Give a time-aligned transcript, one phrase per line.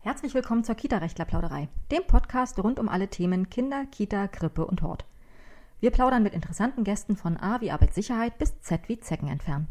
[0.00, 5.04] Herzlich willkommen zur Kita-Rechtler-Plauderei, dem Podcast rund um alle Themen Kinder, Kita, Krippe und Hort.
[5.80, 9.68] Wir plaudern mit interessanten Gästen von A wie Arbeitssicherheit bis Z wie Zecken entfernen.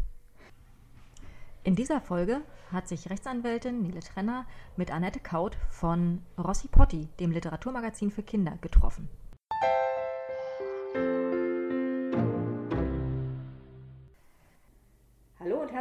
[1.64, 2.42] In dieser Folge
[2.72, 8.58] hat sich Rechtsanwältin Nele Trenner mit Annette Kaut von Rossi Potti, dem Literaturmagazin für Kinder,
[8.62, 9.10] getroffen.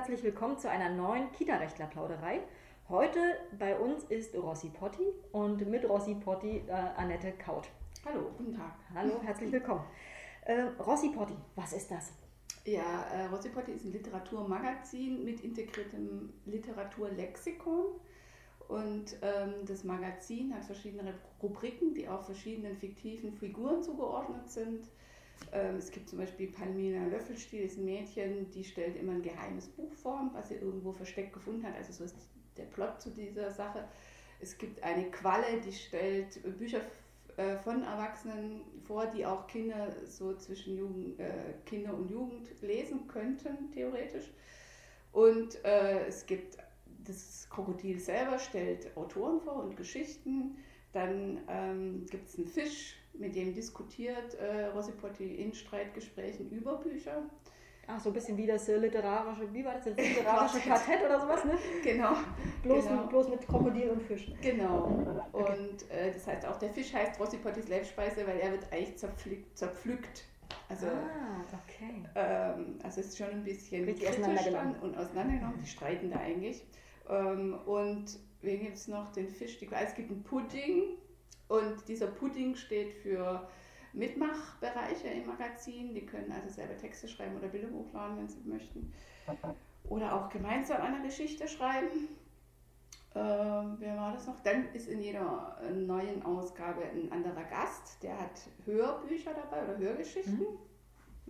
[0.01, 2.41] Herzlich willkommen zu einer neuen Kita-Rechtler-Plauderei.
[2.89, 3.21] Heute
[3.59, 7.69] bei uns ist Rossi Potti und mit Rossi Potti äh, Annette Kaut.
[8.07, 8.73] Hallo, guten Tag.
[8.95, 9.85] Hallo, herzlich willkommen.
[10.47, 12.13] Äh, Rossi Potti, was ist das?
[12.65, 18.01] Ja, äh, Rossi Potti ist ein Literaturmagazin mit integriertem Literaturlexikon.
[18.69, 24.89] Und ähm, das Magazin hat verschiedene Rubriken, die auch verschiedenen fiktiven Figuren zugeordnet sind.
[25.53, 29.69] Ähm, es gibt zum Beispiel Palmina Löffelstiel, ist ein Mädchen, die stellt immer ein geheimes
[29.69, 31.77] Buch vor, was sie irgendwo versteckt gefunden hat.
[31.77, 32.17] Also so ist
[32.57, 33.85] der Plot zu dieser Sache.
[34.41, 36.81] Es gibt eine Qualle, die stellt Bücher
[37.37, 41.31] äh, von Erwachsenen vor, die auch Kinder so zwischen Jugend, äh,
[41.67, 44.31] Kinder und Jugend lesen könnten, theoretisch.
[45.13, 46.59] Und äh, es gibt
[47.05, 50.57] das Krokodil selber stellt Autoren vor und Geschichten.
[50.93, 57.23] Dann ähm, gibt es einen Fisch, mit dem diskutiert äh, Rossipotti in Streitgesprächen über Bücher.
[57.87, 61.21] Ach, so ein bisschen wie das äh, literarische, wie war das, das literarische Quartett oder
[61.21, 61.53] sowas, ne?
[61.83, 62.13] Genau.
[62.63, 63.01] Bloß, genau.
[63.01, 64.31] Mit, bloß mit Krokodil und Fisch.
[64.41, 64.85] Genau.
[65.33, 69.59] Und äh, das heißt auch, der Fisch heißt Rossipottis Leibspeise, weil er wird eigentlich zerpflückt.
[69.59, 70.25] zerpflückt.
[70.69, 72.05] Also, ah, okay.
[72.15, 74.75] Ähm, also es ist schon ein bisschen Richtig kritisch auseinandergenommen.
[74.75, 75.59] dann und auseinandergenommen.
[75.61, 76.65] Die streiten da eigentlich.
[77.09, 78.07] Ähm, und
[78.43, 79.13] wen gibt es noch?
[79.13, 79.59] Den Fisch.
[79.59, 80.99] Die, es gibt einen Pudding
[81.49, 83.49] und dieser Pudding steht für
[83.93, 85.95] Mitmachbereiche im Magazin.
[85.95, 88.93] Die können also selber Texte schreiben oder Bilder hochladen, wenn sie möchten.
[89.89, 92.09] Oder auch gemeinsam eine Geschichte schreiben.
[93.15, 94.41] Ähm, wer war das noch?
[94.41, 100.39] Dann ist in jeder neuen Ausgabe ein anderer Gast, der hat Hörbücher dabei oder Hörgeschichten.
[100.39, 100.70] Mhm.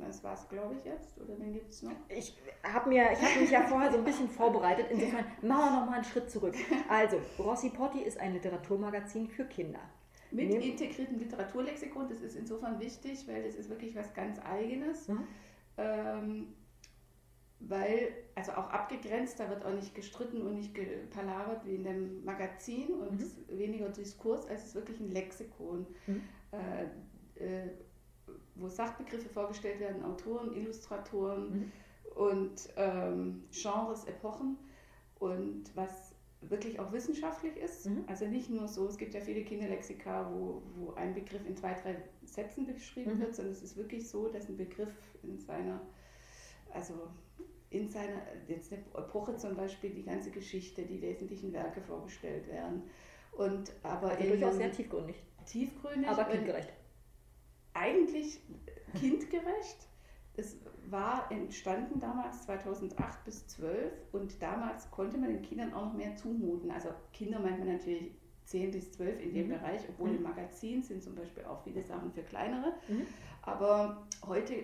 [0.00, 1.19] Das war es, glaube ich, jetzt.
[1.21, 1.93] Oder wen gibt es noch?
[2.09, 4.87] Ich habe hab mich ja vorher so ein bisschen vorbereitet.
[4.91, 6.55] Insofern machen wir nochmal einen Schritt zurück.
[6.88, 9.81] Also, Rossi Potti ist ein Literaturmagazin für Kinder.
[10.33, 15.09] Mit Nehm- integriertem Literaturlexikon, das ist insofern wichtig, weil das ist wirklich was ganz Eigenes.
[15.09, 15.27] Mhm.
[15.77, 16.55] Ähm,
[17.62, 22.25] weil, also auch abgegrenzt, da wird auch nicht gestritten und nicht gepalabert wie in dem
[22.25, 23.59] Magazin und Mhm.
[23.59, 26.22] weniger Diskurs, als es ist wirklich ein Lexikon, Mhm.
[26.53, 26.84] äh,
[27.44, 27.71] äh,
[28.60, 31.72] wo Sachbegriffe vorgestellt werden, Autoren, Illustratoren Mhm.
[32.15, 34.59] und ähm, Genres, Epochen
[35.19, 37.87] und was wirklich auch wissenschaftlich ist.
[37.87, 38.04] Mhm.
[38.06, 41.75] Also nicht nur so, es gibt ja viele Kinderlexika, wo, wo ein Begriff in zwei,
[41.75, 43.21] drei Sätzen beschrieben Mhm.
[43.21, 44.92] wird, sondern es ist wirklich so, dass ein Begriff
[45.22, 45.81] in seiner,
[46.72, 46.94] also
[47.71, 52.82] in seiner, jetzt eine Epoche zum Beispiel, die ganze Geschichte, die wesentlichen Werke vorgestellt werden.
[53.32, 56.72] Und aber Also durchaus sehr tiefgründig, tiefgründig aber kindgerecht.
[57.75, 58.41] Eigentlich
[58.98, 59.88] kindgerecht.
[60.36, 60.56] Es
[60.88, 66.16] war entstanden damals 2008 bis 12 und damals konnte man den Kindern auch noch mehr
[66.16, 66.70] zumuten.
[66.70, 68.12] Also Kinder meint man natürlich
[68.44, 69.50] 10 bis 12 in dem Mhm.
[69.53, 70.16] Bereich, obwohl Mhm.
[70.16, 72.72] im Magazin sind zum Beispiel auch viele Sachen für kleinere.
[72.88, 73.06] Mhm.
[73.42, 74.54] Aber heute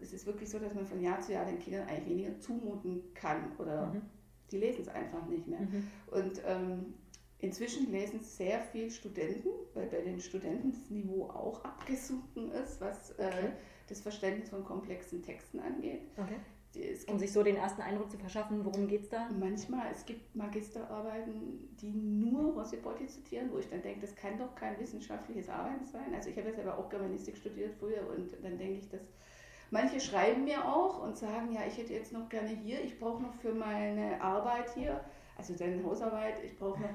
[0.00, 3.02] ist es wirklich so, dass man von Jahr zu Jahr den Kindern eigentlich weniger zumuten
[3.14, 4.02] kann oder Mhm.
[4.50, 5.60] die lesen es einfach nicht mehr.
[5.60, 5.86] Mhm.
[6.10, 6.94] Und ähm,
[7.40, 13.10] inzwischen lesen sehr viel Studenten, weil bei den Studenten das Niveau auch abgesunken ist, was
[13.12, 13.52] äh, Okay.
[13.88, 16.02] das Verständnis von komplexen Texten angeht.
[16.16, 16.36] Okay.
[16.74, 19.28] Es Um sich so den ersten Eindruck zu verschaffen, worum geht's da?
[19.38, 24.54] manchmal, es gibt Magisterarbeiten, die nur Rossipotti zitieren, wo ich dann denke, das kann doch
[24.54, 26.14] kein wissenschaftliches Arbeiten sein.
[26.14, 29.00] Also ich habe jetzt aber auch Germanistik studiert früher und dann denke ich, dass
[29.70, 33.22] manche schreiben mir auch und sagen, ja, ich hätte jetzt noch gerne hier, ich brauche
[33.22, 35.00] noch für meine Arbeit hier,
[35.38, 36.90] also deine Hausarbeit, ich brauche noch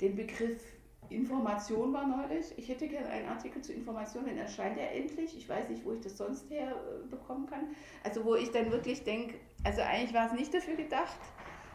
[0.00, 0.62] den Begriff
[1.08, 2.46] Information war neulich.
[2.56, 5.36] Ich hätte gerne einen Artikel zu Information, den erscheint er endlich.
[5.36, 7.68] Ich weiß nicht, wo ich das sonst her äh, bekommen kann.
[8.02, 11.16] Also wo ich dann wirklich denke, also eigentlich war es nicht dafür gedacht,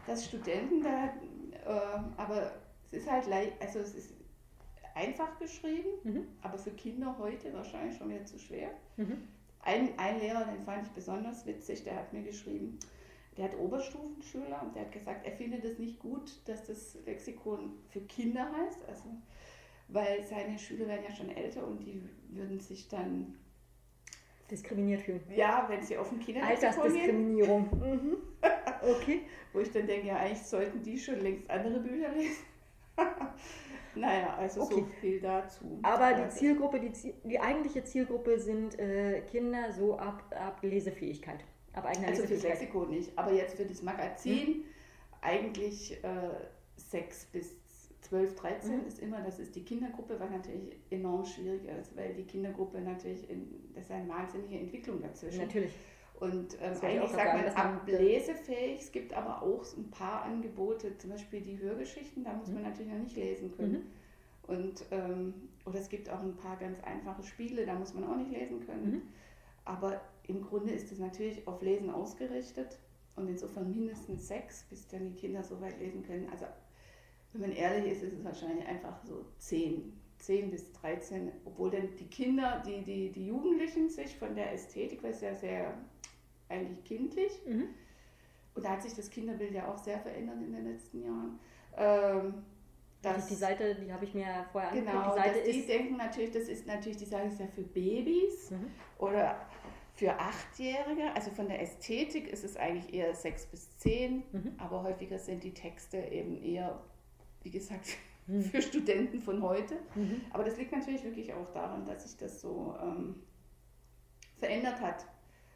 [0.06, 2.52] dass Studenten da, äh, aber
[2.84, 4.12] es ist halt leicht, also es ist
[4.94, 6.26] einfach geschrieben, Mhm.
[6.42, 8.70] aber für Kinder heute wahrscheinlich schon wieder zu schwer.
[8.98, 9.16] Mhm.
[9.64, 12.78] Ein, ein Lehrer, den fand ich besonders witzig, der hat mir geschrieben,
[13.36, 17.78] der hat Oberstufenschüler und der hat gesagt, er findet es nicht gut, dass das Lexikon
[17.88, 19.04] für Kinder heißt, also
[19.88, 23.38] weil seine Schüler werden ja schon älter und die würden sich dann,
[24.50, 25.22] Diskriminiert fühlen.
[25.34, 27.68] ja, wenn sie auf ein Kinderlexikon Altersdiskriminierung.
[27.80, 28.16] Mhm.
[28.82, 29.20] Okay.
[29.52, 32.44] wo ich dann denke, ja, eigentlich sollten die schon längst andere Bücher lesen.
[33.94, 34.84] naja, also so Okay.
[35.00, 35.78] viel dazu.
[35.82, 36.92] Aber die Also- Zielgruppe, die,
[37.24, 41.44] die eigentliche Zielgruppe sind äh, Kinder so ab, ab Lesefähigkeit.
[42.06, 43.16] Also für Lexikon nicht.
[43.16, 44.64] Aber jetzt für das Magazin mhm.
[45.20, 46.30] eigentlich äh,
[46.76, 47.62] 6 bis
[48.02, 48.86] 12, 13 mhm.
[48.86, 53.28] ist immer, das ist die Kindergruppe, was natürlich enorm schwierig ist, weil die Kindergruppe natürlich,
[53.30, 55.40] in, das ist eine wahnsinnige Entwicklung dazwischen.
[55.40, 55.72] Natürlich.
[56.20, 61.40] Und ähm, eigentlich sagt man ablesefähig, es gibt aber auch ein paar Angebote, zum Beispiel
[61.40, 62.54] die Hörgeschichten, da muss mhm.
[62.54, 63.72] man natürlich noch nicht lesen können.
[64.46, 64.54] Mhm.
[64.54, 65.34] Und, ähm,
[65.64, 68.64] oder es gibt auch ein paar ganz einfache Spiele, da muss man auch nicht lesen
[68.64, 68.90] können.
[68.90, 69.02] Mhm.
[69.64, 72.78] Aber im Grunde ist es natürlich auf Lesen ausgerichtet
[73.16, 76.28] und insofern mindestens sechs, bis dann die Kinder so weit lesen können.
[76.30, 76.46] Also
[77.32, 81.88] wenn man ehrlich ist, ist es wahrscheinlich einfach so zehn, zehn bis 13, obwohl dann
[81.96, 85.74] die Kinder, die, die, die Jugendlichen sich von der Ästhetik, weil es ja sehr
[86.48, 87.68] eigentlich kindlich, mhm.
[88.54, 91.38] und da hat sich das Kinderbild ja auch sehr verändert in den letzten Jahren.
[91.76, 92.34] Ähm,
[93.00, 94.92] das, die Seite, die habe ich mir vorher angeguckt.
[94.92, 97.62] Genau, die Seite ist die denken natürlich, das ist natürlich, die Seite ist ja für
[97.62, 98.70] Babys mhm.
[98.98, 99.40] oder
[99.94, 101.12] für Achtjährige.
[101.14, 104.54] Also von der Ästhetik ist es eigentlich eher sechs bis zehn, mhm.
[104.58, 106.80] aber häufiger sind die Texte eben eher,
[107.42, 107.96] wie gesagt,
[108.26, 108.42] mhm.
[108.42, 109.76] für Studenten von heute.
[109.94, 110.22] Mhm.
[110.30, 113.22] Aber das liegt natürlich wirklich auch daran, dass sich das so ähm,
[114.38, 115.06] verändert hat.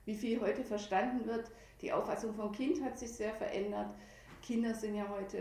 [0.04, 1.50] Wie viel heute verstanden wird,
[1.80, 3.90] die Auffassung vom Kind hat sich sehr verändert
[4.46, 5.38] Kinder sind ja heute,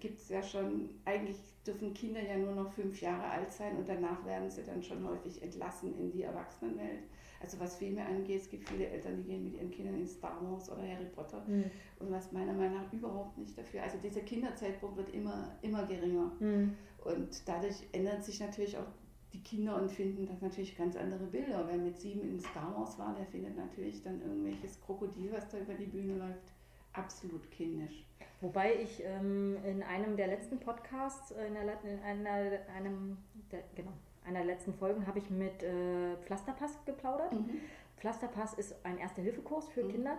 [0.00, 3.88] gibt es ja schon, eigentlich dürfen Kinder ja nur noch fünf Jahre alt sein und
[3.88, 7.04] danach werden sie dann schon häufig entlassen in die Erwachsenenwelt.
[7.40, 10.38] Also was Filme angeht, es gibt viele Eltern, die gehen mit ihren Kindern in Star
[10.42, 11.64] Wars oder Harry Potter mhm.
[12.00, 13.82] und was meiner Meinung nach überhaupt nicht dafür.
[13.82, 16.74] Also dieser Kinderzeitpunkt wird immer, immer geringer mhm.
[17.04, 18.88] und dadurch ändert sich natürlich auch
[19.32, 21.64] die Kinder und finden das natürlich ganz andere Bilder.
[21.68, 25.58] Wer mit sieben in Star Wars war, der findet natürlich dann irgendwelches Krokodil, was da
[25.58, 26.52] über die Bühne läuft,
[26.92, 28.04] absolut kindisch.
[28.40, 33.18] Wobei ich ähm, in einem der letzten Podcasts, äh, in, der, in einer, einem,
[33.50, 33.92] der, genau,
[34.28, 37.32] einer der letzten Folgen habe ich mit äh, Pflasterpass geplaudert.
[37.32, 37.60] Mhm.
[37.96, 39.88] Pflasterpass ist ein Erste-Hilfe-Kurs für mhm.
[39.88, 40.18] Kinder.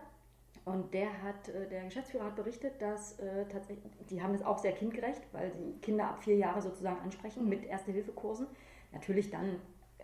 [0.66, 4.58] Und der hat, äh, der Geschäftsführer hat berichtet, dass äh, tatsächlich, die haben das auch
[4.58, 7.50] sehr kindgerecht, weil sie Kinder ab vier Jahre sozusagen ansprechen mhm.
[7.50, 8.48] mit Erste-Hilfe-Kursen.
[8.92, 9.62] Natürlich dann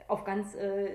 [0.07, 0.89] auf ganz äh,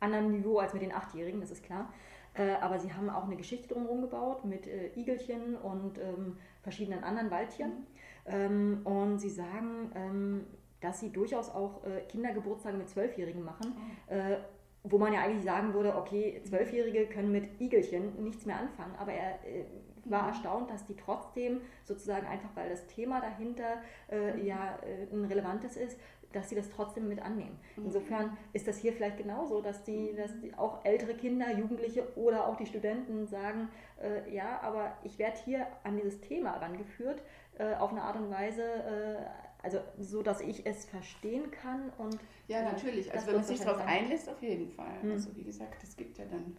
[0.00, 1.92] anderem Niveau als mit den Achtjährigen, das ist klar.
[2.34, 7.04] Äh, aber sie haben auch eine Geschichte drumherum gebaut mit äh, Igelchen und ähm, verschiedenen
[7.04, 7.70] anderen Waldtieren.
[7.70, 7.84] Mhm.
[8.26, 10.46] Ähm, und sie sagen, ähm,
[10.82, 13.74] dass sie durchaus auch äh, Kindergeburtstage mit Zwölfjährigen machen.
[14.08, 14.16] Mhm.
[14.16, 14.36] Äh,
[14.84, 19.12] wo man ja eigentlich sagen würde, okay, Zwölfjährige können mit Igelchen nichts mehr anfangen, aber
[19.12, 19.64] er äh,
[20.04, 20.28] war mhm.
[20.28, 23.80] erstaunt, dass die trotzdem sozusagen einfach, weil das Thema dahinter
[24.10, 24.44] äh, mhm.
[24.44, 25.98] ja äh, ein relevantes ist,
[26.32, 27.58] dass sie das trotzdem mit annehmen.
[27.76, 27.86] Mhm.
[27.86, 32.48] Insofern ist das hier vielleicht genauso, dass die, dass die auch ältere Kinder, Jugendliche oder
[32.48, 33.68] auch die Studenten sagen,
[34.02, 37.22] äh, ja, aber ich werde hier an dieses Thema rangeführt
[37.58, 39.16] äh, auf eine Art und Weise, äh,
[39.62, 42.18] also so, dass ich es verstehen kann und
[42.48, 43.12] ja, natürlich.
[43.12, 45.02] Also wenn man sich darauf einlässt, auf jeden Fall.
[45.02, 45.12] Mhm.
[45.12, 46.56] Also wie gesagt, es gibt ja dann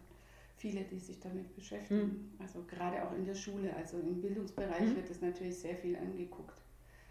[0.56, 2.00] viele, die sich damit beschäftigen.
[2.00, 2.32] Mhm.
[2.40, 4.96] Also gerade auch in der Schule, also im Bildungsbereich mhm.
[4.96, 6.62] wird das natürlich sehr viel angeguckt.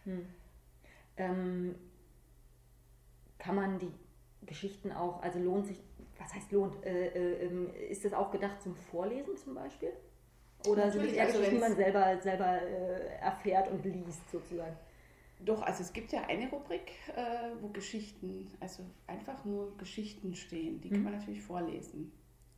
[0.06, 0.26] Hm.
[1.18, 1.76] Ähm,
[3.38, 3.92] kann man die
[4.46, 5.80] Geschichten auch, also lohnt sich,
[6.18, 9.94] was heißt lohnt, äh, äh, ähm, ist das auch gedacht zum Vorlesen zum Beispiel?
[10.68, 14.76] Oder sind es eher also Geschichten, die man selber, selber äh, erfährt und liest sozusagen?
[15.46, 20.80] Doch, also es gibt ja eine Rubrik, äh, wo Geschichten, also einfach nur Geschichten stehen.
[20.82, 20.94] Die mhm.
[20.94, 22.12] kann man natürlich vorlesen.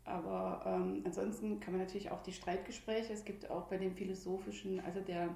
[0.04, 4.80] Aber ähm, ansonsten kann man natürlich auch die Streitgespräche, es gibt auch bei den philosophischen,
[4.82, 5.36] also der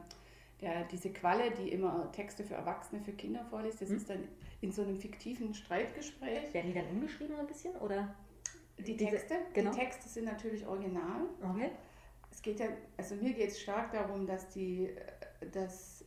[0.62, 3.98] der, diese Qualle, die immer Texte für Erwachsene, für Kinder vorliest, das mhm.
[3.98, 4.28] ist dann
[4.62, 6.54] in so einem fiktiven Streitgespräch.
[6.54, 8.14] Werden die dann umgeschrieben ein bisschen oder?
[8.78, 9.72] Die Texte, genau.
[9.72, 11.22] die Texte sind natürlich original.
[11.42, 11.72] Okay.
[12.32, 14.90] Es geht ja, also mir geht es stark darum, dass die,
[15.52, 15.99] dass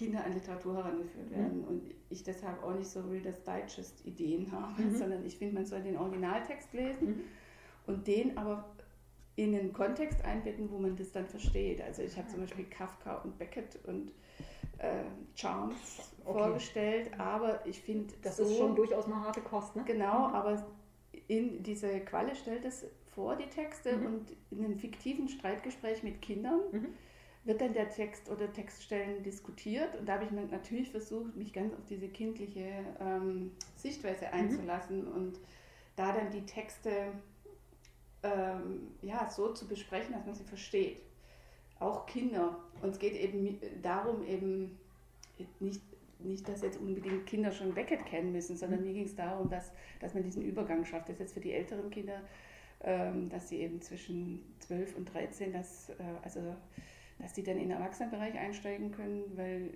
[0.00, 1.34] Kinder an Literatur herangeführt mhm.
[1.36, 1.68] werden mhm.
[1.68, 4.96] und ich deshalb auch nicht so Reader's Digest Ideen habe, mhm.
[4.96, 7.20] sondern ich finde, man soll den Originaltext lesen mhm.
[7.86, 8.64] und den aber
[9.36, 11.82] in einen Kontext einbetten, wo man das dann versteht.
[11.82, 14.10] Also ich habe zum Beispiel Kafka und Beckett und
[14.78, 15.04] äh,
[15.34, 16.38] Charms okay.
[16.38, 19.84] vorgestellt, aber ich finde das so, ist schon durchaus eine harte Kost, ne?
[19.86, 20.34] Genau, mhm.
[20.34, 20.66] aber
[21.28, 24.06] in diese Qualle stellt es vor die Texte mhm.
[24.06, 26.60] und in einem fiktiven Streitgespräch mit Kindern.
[27.44, 31.72] Wird dann der Text oder Textstellen diskutiert und da habe ich natürlich versucht, mich ganz
[31.72, 32.68] auf diese kindliche
[33.00, 34.32] ähm, Sichtweise mhm.
[34.32, 35.38] einzulassen und
[35.96, 37.12] da dann die Texte
[38.22, 41.02] ähm, ja, so zu besprechen, dass man sie versteht.
[41.78, 42.58] Auch Kinder.
[42.82, 44.78] Und es geht eben darum, eben
[45.58, 45.80] nicht,
[46.18, 48.86] nicht, dass jetzt unbedingt Kinder schon Beckett kennen müssen, sondern mhm.
[48.86, 51.08] mir ging es darum, dass, dass man diesen Übergang schafft.
[51.08, 52.20] Das ist jetzt für die älteren Kinder,
[52.82, 56.40] ähm, dass sie eben zwischen 12 und 13, dass, äh, also,
[57.20, 59.70] dass die dann in den Erwachsenenbereich einsteigen können, weil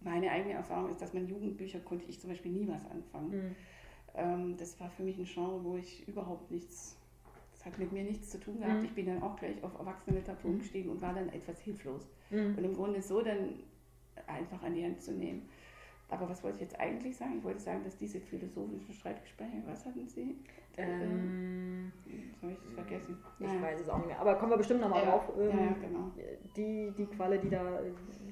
[0.00, 3.30] meine eigene Erfahrung ist, dass man Jugendbücher konnte ich zum Beispiel nie was anfangen.
[3.30, 3.56] Mhm.
[4.14, 6.96] Ähm, das war für mich ein Genre, wo ich überhaupt nichts
[7.52, 8.80] das hat mit mir nichts zu tun gehabt.
[8.80, 8.84] Mhm.
[8.86, 10.56] Ich bin dann auch gleich auf Erwachsenenliteratur Mhm.
[10.56, 12.08] umgestiegen und war dann etwas hilflos.
[12.30, 12.56] Mhm.
[12.56, 13.50] Und im Grunde so dann
[14.26, 15.48] einfach an die Hand zu nehmen.
[16.08, 17.38] Aber was wollte ich jetzt eigentlich sagen?
[17.38, 20.36] Ich wollte sagen, dass diese philosophischen Streitgespräche, was hatten Sie?
[20.76, 23.18] Ähm, Jetzt habe ich es vergessen.
[23.38, 23.62] ich Naja.
[23.62, 24.18] weiß es auch nicht mehr.
[24.20, 25.32] Aber kommen wir bestimmt nochmal ja, drauf.
[25.38, 26.10] Ähm, ja, genau.
[26.56, 27.80] die, die Qualle, die da,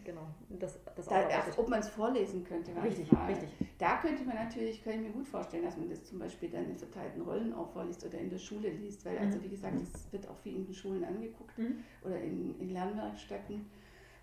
[0.05, 0.27] genau,
[0.59, 3.33] das, das Da, ach, ob man es vorlesen könnte, Richtig, Frage.
[3.33, 3.51] richtig.
[3.79, 6.69] Da könnte man natürlich, könnte ich mir gut vorstellen, dass man das zum Beispiel dann
[6.69, 9.45] in verteilten Rollen auch vorliest oder in der Schule liest, weil also Mhm.
[9.45, 11.77] wie gesagt, das wird auch viel in den Schulen angeguckt Mhm.
[12.05, 13.67] oder in, in Lernwerkstätten.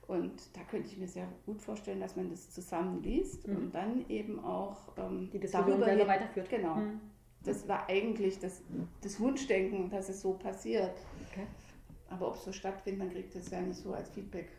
[0.08, 3.56] Und da könnte ich mir sehr gut vorstellen, dass man das zusammen liest Mhm.
[3.58, 6.50] und dann eben auch ähm, Die Diskussion hin- weiterführt.
[6.50, 6.76] Genau.
[6.76, 7.02] Mhm.
[7.48, 8.62] Das war eigentlich das,
[9.02, 10.94] das Wunschdenken, dass es so passiert.
[11.32, 11.48] Okay.
[12.10, 14.50] Aber ob es so stattfindet, man kriegt das ja nicht so als Feedback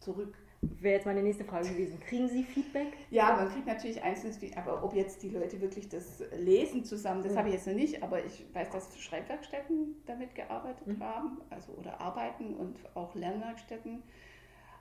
[0.00, 0.36] zurück.
[0.80, 2.00] Wäre jetzt meine nächste Frage gewesen.
[2.00, 2.92] Kriegen Sie Feedback?
[3.10, 7.22] Ja, man kriegt natürlich einzelnes, Feedback, aber ob jetzt die Leute wirklich das lesen zusammen,
[7.22, 7.38] das Mhm.
[7.38, 11.00] habe ich jetzt noch nicht, aber ich weiß, dass Schreibwerkstätten damit gearbeitet Mhm.
[11.00, 14.02] haben, also oder arbeiten und auch Lernwerkstätten.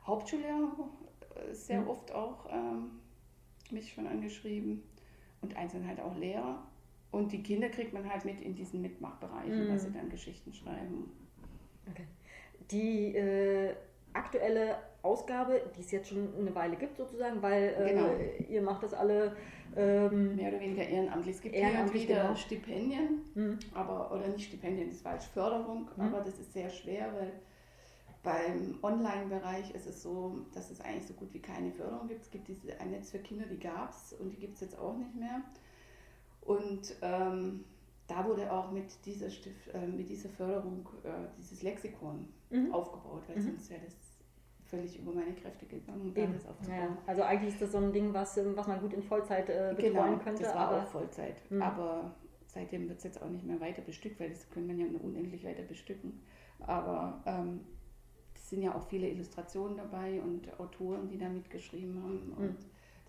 [0.05, 0.89] Hauptschullehrer
[1.35, 1.87] äh, sehr Mhm.
[1.89, 2.99] oft auch ähm,
[3.69, 4.81] mich schon angeschrieben
[5.41, 6.63] und einzeln halt auch Lehrer.
[7.11, 9.73] Und die Kinder kriegt man halt mit in diesen Mitmachbereichen, Mhm.
[9.73, 11.11] dass sie dann Geschichten schreiben.
[11.89, 12.05] Okay.
[12.69, 13.73] Die äh,
[14.13, 18.09] aktuelle Ausgabe, die es jetzt schon eine Weile gibt sozusagen, weil äh, Genau.
[18.49, 19.35] ihr macht das alle
[19.75, 21.35] ähm, Mehr oder weniger ehrenamtlich.
[21.35, 22.35] Es gibt Ehrenamtlich, wieder genau.
[22.35, 26.03] Stipendien, hm, aber oder nicht Stipendien, das ist falsch, Förderung, Mhm.
[26.03, 27.31] aber das ist sehr schwer, weil
[28.23, 32.23] beim Online-Bereich ist es so, dass es eigentlich so gut wie keine Förderung gibt.
[32.23, 34.77] Es gibt diese ein Netz für Kinder, die gab es und die gibt es jetzt
[34.79, 35.41] auch nicht mehr.
[36.47, 37.65] Und ähm,
[38.07, 42.73] da wurde auch mit dieser, Stif äh, mit dieser Förderung äh, dieses Lexikon Mhm.
[42.73, 43.41] aufgebaut, weil Mhm.
[43.41, 43.93] sonst wäre das
[44.67, 46.77] völlig über meine Kräfte gegangen, da das aufzubauen.
[46.77, 49.49] Ja, also eigentlich ist das so ein Ding, was, ähm, was man gut in Vollzeit
[49.49, 50.43] äh, betreuen Genau, könnte.
[50.43, 51.35] das war aber auch Vollzeit.
[51.51, 51.61] Mhm.
[51.61, 54.85] Aber seitdem wird es jetzt auch nicht mehr weiter bestückt, weil das können man ja
[55.03, 56.21] unendlich weiter bestücken.
[56.59, 57.59] Aber ähm,
[58.33, 62.33] es sind ja auch viele Illustrationen dabei und Autoren, die da mitgeschrieben haben.
[62.37, 62.57] Und Mhm.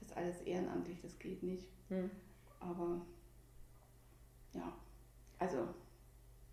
[0.01, 1.69] das alles ehrenamtlich, das geht nicht.
[1.89, 2.11] hm,
[2.59, 3.01] Aber
[4.59, 4.73] ja,
[5.39, 5.59] also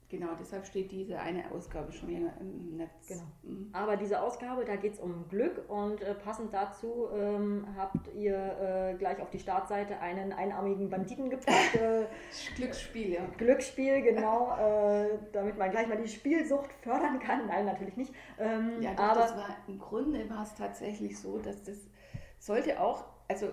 [0.10, 3.08] genau, deshalb steht diese eine Ausgabe schon länger im Netz.
[3.08, 3.24] Genau.
[3.44, 3.70] Mhm.
[3.74, 8.36] Aber diese Ausgabe, da geht es um Glück und äh, passend dazu ähm, habt ihr
[8.36, 11.76] äh, gleich auf die Startseite einen einarmigen Banditen gepackt.
[11.76, 12.06] Äh,
[12.56, 13.22] Glücksspiel, ja.
[13.38, 17.48] Glücksspiel, genau, äh, damit man gleich mal die Spielsucht fördern kann.
[17.48, 18.14] Nein, natürlich nicht.
[18.40, 21.78] Ähm, Ja, doch, aber das war im Grunde war es tatsächlich so, dass das
[22.40, 23.48] sollte auch, also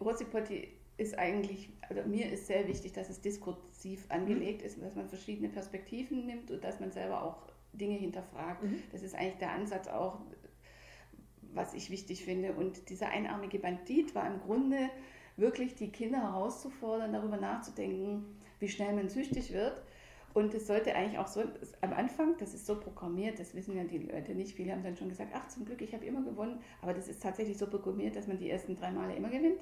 [0.00, 4.96] Rosipotti ist eigentlich, oder mir ist sehr wichtig, dass es diskursiv angelegt ist und dass
[4.96, 7.36] man verschiedene Perspektiven nimmt und dass man selber auch
[7.72, 8.64] Dinge hinterfragt.
[8.64, 8.82] Mhm.
[8.92, 10.18] Das ist eigentlich der Ansatz auch,
[11.54, 12.52] was ich wichtig finde.
[12.52, 14.90] Und dieser einarmige Bandit war im Grunde
[15.36, 19.80] wirklich die Kinder herauszufordern, darüber nachzudenken, wie schnell man süchtig wird.
[20.34, 21.42] Und es sollte eigentlich auch so,
[21.80, 24.96] am Anfang, das ist so programmiert, das wissen ja die Leute nicht, viele haben dann
[24.96, 28.14] schon gesagt, ach zum Glück, ich habe immer gewonnen, aber das ist tatsächlich so programmiert,
[28.14, 29.60] dass man die ersten drei Male immer gewinnt.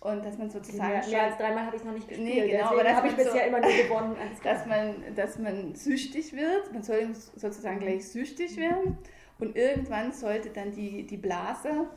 [0.00, 2.28] Und dass man sozusagen mehr, als dreimal habe ich es noch nicht gespielt.
[2.28, 4.16] Nee, genau, aber Deswegen das habe ich bisher so- immer nur gewonnen.
[4.44, 6.72] Dass man, dass man süchtig wird.
[6.72, 8.98] Man soll sozusagen gleich süchtig werden.
[9.38, 11.88] Und irgendwann sollte dann die, die Blase,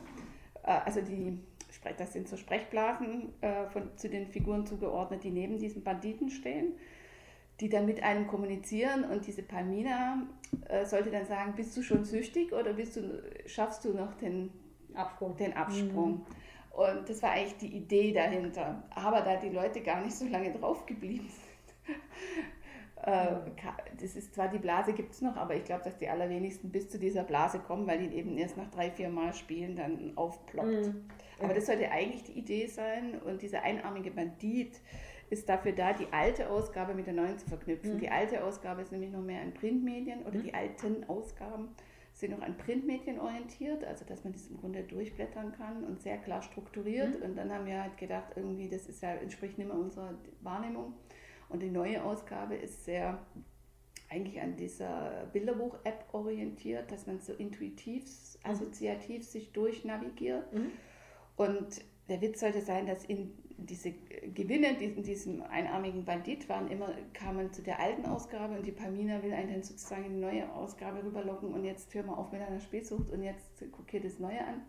[0.64, 1.38] äh, also die,
[1.96, 6.72] das sind so Sprechblasen äh, von, zu den Figuren zugeordnet, die neben diesen Banditen stehen,
[7.60, 9.04] die dann mit einem kommunizieren.
[9.04, 10.26] Und diese Palmina
[10.68, 14.50] äh, sollte dann sagen, bist du schon süchtig oder bist du, schaffst du noch den
[14.94, 15.36] Absprung.
[15.36, 16.26] den Absprung.
[16.70, 18.82] Und das war eigentlich die Idee dahinter.
[18.94, 21.96] Aber da die Leute gar nicht so lange drauf geblieben sind,
[23.06, 23.36] äh,
[24.00, 26.88] das ist zwar die Blase gibt es noch, aber ich glaube, dass die allerwenigsten bis
[26.88, 30.86] zu dieser Blase kommen, weil die eben erst nach drei, vier Mal spielen dann aufploppt.
[30.86, 31.04] Mhm.
[31.42, 34.80] Aber das sollte eigentlich die Idee sein und dieser einarmige Bandit
[35.30, 37.94] ist dafür da, die alte Ausgabe mit der neuen zu verknüpfen.
[37.94, 37.98] Mhm.
[37.98, 40.42] Die alte Ausgabe ist nämlich noch mehr an Printmedien oder Mhm.
[40.42, 41.68] die alten Ausgaben
[42.20, 46.18] sind noch an Printmedien orientiert, also dass man das im Grunde durchblättern kann und sehr
[46.18, 47.18] klar strukturiert.
[47.18, 47.24] Mhm.
[47.24, 50.94] Und dann haben wir halt gedacht, irgendwie, das ist ja, entspricht nicht mehr unserer Wahrnehmung.
[51.48, 53.18] Und die neue Ausgabe ist sehr
[54.08, 58.04] eigentlich an dieser Bilderbuch-App orientiert, dass man so intuitiv,
[58.42, 60.52] assoziativ sich durchnavigiert.
[60.52, 60.72] Mhm.
[61.36, 63.32] Und der Witz sollte sein, dass in
[63.66, 63.92] diese
[64.34, 68.72] Gewinne, die in diesem einarmigen Bandit waren, immer kamen zu der alten Ausgabe und die
[68.72, 72.32] Palmina will einen dann sozusagen in die neue Ausgabe rüberlocken und jetzt hör mal auf
[72.32, 74.62] mit einer Spielsucht und jetzt guck dir das Neue an.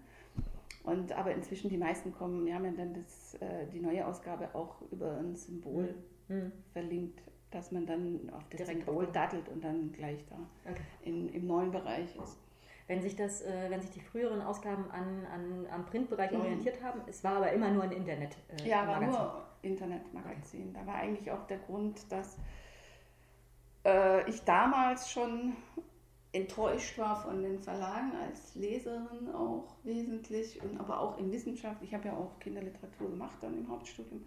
[0.84, 4.54] Und aber inzwischen die meisten kommen, wir haben ja dann das, äh, die neue Ausgabe
[4.56, 5.96] auch über ein Symbol
[6.28, 6.52] Mhm.
[6.72, 7.20] verlinkt,
[7.52, 10.38] dass man dann auf das Direkt Symbol dattelt und dann gleich da
[10.70, 10.82] Okay.
[11.04, 12.38] in, im neuen Bereich ist.
[12.92, 16.42] Wenn sich, das, äh, wenn sich die früheren Ausgaben an, an, am Printbereich Mhm.
[16.42, 18.36] orientiert haben, es war aber immer nur ein Internet.
[18.50, 19.12] Äh, Ja, war Magazin.
[19.12, 20.74] nur Internetmagazin.
[20.74, 22.38] Da war eigentlich auch der Grund, dass
[23.86, 25.54] äh, ich damals schon
[26.34, 31.82] enttäuscht war von den Verlagen als Leserin auch wesentlich und aber auch in Wissenschaft.
[31.84, 34.22] Ich habe ja auch Kinderliteratur gemacht dann im Hauptstudium.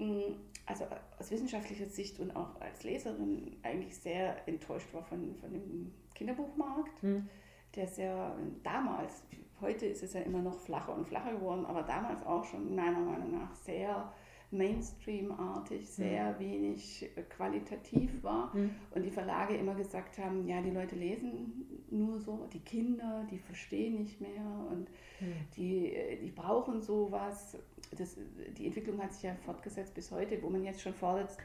[0.00, 0.34] Mhm.
[0.66, 0.84] Also
[1.20, 7.02] aus wissenschaftlicher Sicht und auch als Leserin eigentlich sehr enttäuscht war von, von dem Kinderbuchmarkt,
[7.04, 7.28] mhm.
[7.74, 9.22] Der sehr damals,
[9.60, 13.00] heute ist es ja immer noch flacher und flacher geworden, aber damals auch schon meiner
[13.00, 14.12] Meinung nach sehr
[14.50, 16.38] Mainstream-artig, sehr mhm.
[16.38, 18.70] wenig qualitativ war mhm.
[18.92, 23.38] und die Verlage immer gesagt haben, ja, die Leute lesen nur so, die Kinder, die
[23.38, 25.34] verstehen nicht mehr und mhm.
[25.56, 27.58] die, die brauchen sowas.
[27.96, 28.16] Das,
[28.56, 31.36] die Entwicklung hat sich ja fortgesetzt bis heute, wo man jetzt schon fordert,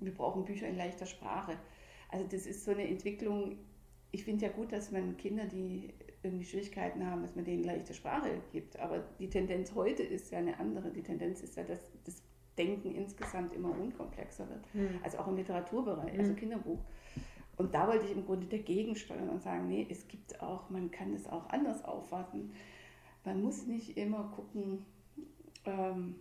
[0.00, 1.56] wir brauchen Bücher in leichter Sprache.
[2.10, 3.58] Also das ist so eine Entwicklung,
[4.14, 5.92] ich finde ja gut, dass man Kinder, die
[6.22, 8.78] irgendwie Schwierigkeiten haben, dass man denen leichte Sprache gibt.
[8.78, 10.90] Aber die Tendenz heute ist ja eine andere.
[10.92, 12.22] Die Tendenz ist ja, dass das
[12.56, 14.72] Denken insgesamt immer unkomplexer wird.
[14.72, 15.00] Mhm.
[15.02, 16.36] Also auch im Literaturbereich, also hm.
[16.36, 16.78] Kinderbuch.
[17.56, 20.92] Und da wollte ich im Grunde dagegen steuern und sagen, nee, es gibt auch, man
[20.92, 22.52] kann es auch anders auffassen.
[23.24, 24.86] Man muss nicht immer gucken,
[25.64, 26.14] ähm,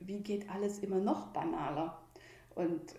[0.00, 1.98] wie geht alles immer noch banaler.
[2.54, 2.94] Und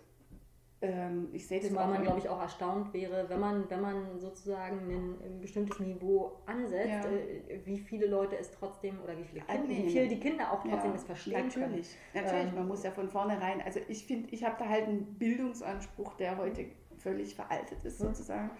[0.79, 4.19] ähm, ich sehe das Zumal man, glaube ich, auch erstaunt wäre, wenn man, wenn man
[4.19, 7.03] sozusagen ein, ein bestimmtes Niveau ansetzt, ja.
[7.09, 10.61] äh, wie viele Leute es trotzdem oder wie viele Kinder, wie viel die Kinder auch
[10.61, 11.97] trotzdem ja, es verstehen natürlich.
[12.13, 12.25] können.
[12.25, 15.15] Natürlich, ähm, man muss ja von vornherein, also ich finde, ich habe da halt einen
[15.15, 16.65] Bildungsanspruch, der heute
[16.97, 18.51] völlig veraltet ist sozusagen.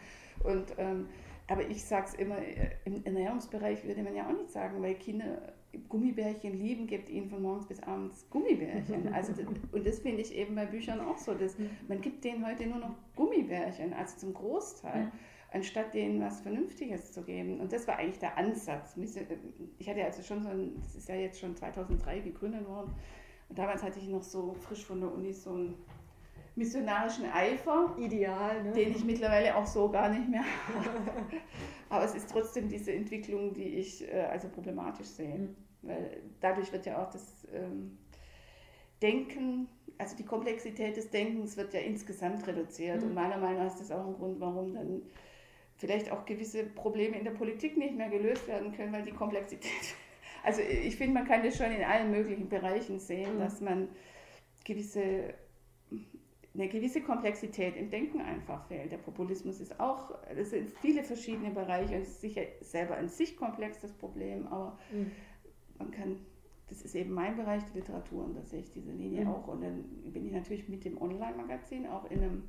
[0.44, 1.10] Und ähm,
[1.48, 4.96] aber ich sage es immer, äh, im Ernährungsbereich würde man ja auch nicht sagen, weil
[4.96, 5.54] Kinder
[5.90, 9.08] Gummibärchen lieben, gibt ihnen von morgens bis abends Gummibärchen.
[9.14, 9.34] Also,
[9.72, 11.34] und das finde ich eben bei Büchern auch so.
[11.34, 11.56] Dass
[11.88, 15.12] man gibt denen heute nur noch Gummibärchen, also zum Großteil, ja.
[15.52, 17.60] anstatt denen was Vernünftiges zu geben.
[17.60, 18.98] Und das war eigentlich der Ansatz.
[19.78, 22.94] Ich hatte also schon so ein, das ist ja jetzt schon 2003 gegründet worden.
[23.50, 25.76] Und damals hatte ich noch so frisch von der Uni so einen
[26.58, 27.96] missionarischen Eifer.
[27.98, 28.72] Ideal, ne?
[28.74, 30.90] Den ich mittlerweile auch so gar nicht mehr habe.
[31.90, 35.38] Aber es ist trotzdem diese Entwicklung, die ich äh, also problematisch sehe.
[35.38, 35.56] Mhm.
[35.82, 37.98] Weil dadurch wird ja auch das ähm,
[39.02, 43.02] Denken, also die Komplexität des Denkens wird ja insgesamt reduziert.
[43.02, 43.10] Mhm.
[43.10, 45.02] Und meiner Meinung nach ist das auch ein Grund, warum dann
[45.78, 49.72] vielleicht auch gewisse Probleme in der Politik nicht mehr gelöst werden können, weil die Komplexität.
[50.44, 53.40] Also ich finde, man kann das schon in allen möglichen Bereichen sehen, mhm.
[53.40, 53.90] dass man
[54.64, 55.34] gewisse
[56.58, 58.92] eine gewisse Komplexität im Denken einfach fehlt.
[58.92, 63.38] Der Populismus ist auch, das sind viele verschiedene Bereiche und ist sicher selber an sich
[63.38, 65.12] komplex das Problem, aber mhm.
[65.80, 66.18] Man kann,
[66.70, 69.32] das ist eben mein Bereich, die Literatur, und da sehe ich diese Linie mhm.
[69.32, 69.48] auch.
[69.48, 72.44] Und dann bin ich natürlich mit dem Online-Magazin auch in, einem,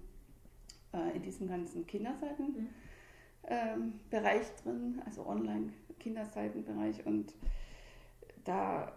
[0.92, 2.68] äh, in diesem ganzen Kinderseitenbereich mhm.
[3.44, 3.92] ähm,
[4.64, 7.06] drin, also Online-Kinderseitenbereich.
[7.06, 7.34] Und
[8.44, 8.92] da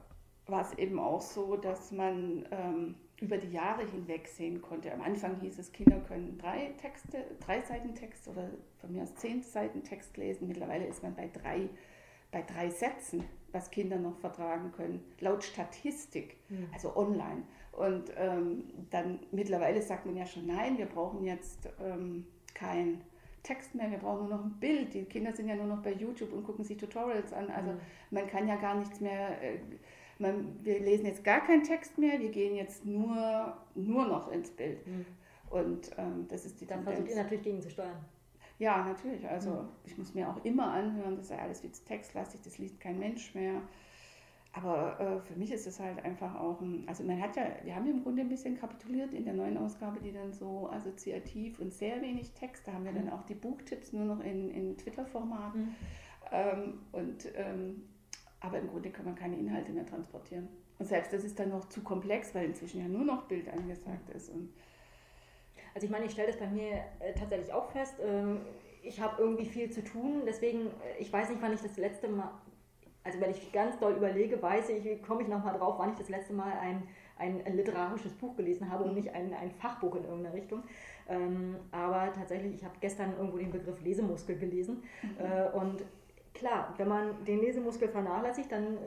[0.47, 4.91] war es eben auch so, dass man ähm, über die Jahre hinweg sehen konnte.
[4.91, 9.13] Am Anfang hieß es, Kinder können drei Texte, drei Seiten Text oder von mir aus
[9.15, 10.47] zehn Seiten Text lesen.
[10.47, 11.69] Mittlerweile ist man bei drei,
[12.31, 16.67] bei drei Sätzen, was Kinder noch vertragen können, laut Statistik, mhm.
[16.73, 17.43] also online.
[17.71, 23.01] Und ähm, dann mittlerweile sagt man ja schon, nein, wir brauchen jetzt ähm, kein
[23.43, 24.93] Text mehr, wir brauchen nur noch ein Bild.
[24.93, 27.49] Die Kinder sind ja nur noch bei YouTube und gucken sich Tutorials an.
[27.49, 27.79] Also mhm.
[28.11, 29.41] man kann ja gar nichts mehr.
[29.41, 29.59] Äh,
[30.19, 34.51] man, wir lesen jetzt gar keinen Text mehr, wir gehen jetzt nur, nur noch ins
[34.51, 34.85] Bild.
[34.85, 35.05] Mhm.
[35.49, 37.97] Und ähm, das ist die Dann versucht ihr natürlich gegenzusteuern.
[38.61, 39.27] Ja, natürlich.
[39.27, 39.69] Also mhm.
[39.85, 42.99] ich muss mir auch immer anhören, das ja alles viel zu textlastig, das liest kein
[42.99, 43.59] Mensch mehr.
[44.53, 47.75] Aber äh, für mich ist es halt einfach auch ein, also man hat ja, wir
[47.75, 51.59] haben ja im Grunde ein bisschen kapituliert in der neuen Ausgabe, die dann so assoziativ
[51.59, 53.13] und sehr wenig Text, da haben wir dann mhm.
[53.13, 55.55] auch die Buchtipps nur noch in, in Twitter-Format.
[55.55, 55.75] Mhm.
[56.31, 57.81] Ähm, und ähm,
[58.41, 60.47] aber im Grunde kann man keine Inhalte mehr transportieren.
[60.77, 64.11] Und selbst das ist dann noch zu komplex, weil inzwischen ja nur noch Bild angesagt
[64.11, 64.29] ist.
[64.29, 64.53] Und
[65.73, 67.95] also ich meine, ich stelle das bei mir äh, tatsächlich auch fest.
[68.03, 68.41] Ähm,
[68.83, 72.07] ich habe irgendwie viel zu tun, deswegen, äh, ich weiß nicht, wann ich das letzte
[72.07, 72.31] Mal,
[73.03, 76.09] also wenn ich ganz doll überlege, weiß ich, komme ich nochmal drauf, wann ich das
[76.09, 76.83] letzte Mal ein,
[77.17, 80.63] ein, ein literarisches Buch gelesen habe und nicht ein, ein Fachbuch in irgendeiner Richtung.
[81.07, 85.25] Ähm, aber tatsächlich, ich habe gestern irgendwo den Begriff Lesemuskel gelesen mhm.
[85.25, 85.83] äh, und
[86.33, 88.79] klar, wenn man den Lesemuskel vernachlässigt, dann äh,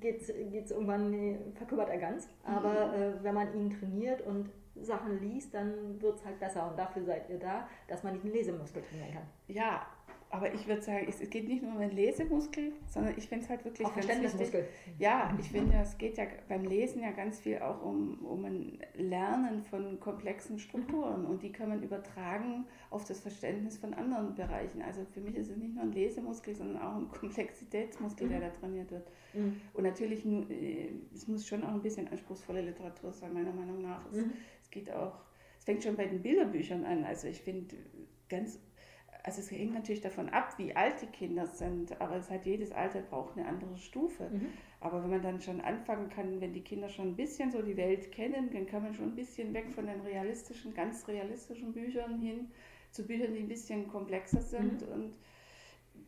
[0.00, 2.28] geht es irgendwann, nee, verkümmert er ganz.
[2.44, 2.94] Aber mhm.
[2.94, 4.50] äh, wenn man ihn trainiert und
[4.82, 6.70] Sachen liest, dann wird es halt besser.
[6.70, 9.26] Und dafür seid ihr da, dass man diesen Lesemuskel trainieren kann.
[9.48, 9.86] Ja,
[10.28, 13.50] aber ich würde sagen, es geht nicht nur um den Lesemuskel, sondern ich finde es
[13.50, 14.66] halt wirklich auch Verständnismuskel.
[14.98, 18.78] Ja, ich finde, es geht ja beim Lesen ja ganz viel auch um, um ein
[18.94, 24.82] Lernen von komplexen Strukturen und die kann man übertragen auf das Verständnis von anderen Bereichen.
[24.82, 28.42] Also für mich ist es nicht nur ein Lesemuskel, sondern auch ein Komplexitätsmuskel, der mhm.
[28.42, 29.08] da trainiert wird.
[29.32, 29.60] Mhm.
[29.74, 34.04] Und natürlich, äh, es muss schon auch ein bisschen anspruchsvolle Literatur sein, meiner Meinung nach.
[34.10, 34.32] Es, mhm.
[34.55, 35.26] es geht auch
[35.66, 37.04] fängt schon bei den Bilderbüchern an.
[37.04, 37.74] Also ich finde
[38.28, 38.60] ganz,
[39.24, 42.70] also es hängt natürlich davon ab, wie alt die Kinder sind, aber es hat jedes
[42.70, 44.30] Alter braucht eine andere Stufe.
[44.30, 44.46] Mhm.
[44.80, 47.76] Aber wenn man dann schon anfangen kann, wenn die Kinder schon ein bisschen so die
[47.76, 52.20] Welt kennen, dann kann man schon ein bisschen weg von den realistischen, ganz realistischen Büchern
[52.20, 52.48] hin
[52.92, 54.92] zu Büchern, die ein bisschen komplexer sind mhm.
[54.92, 55.14] und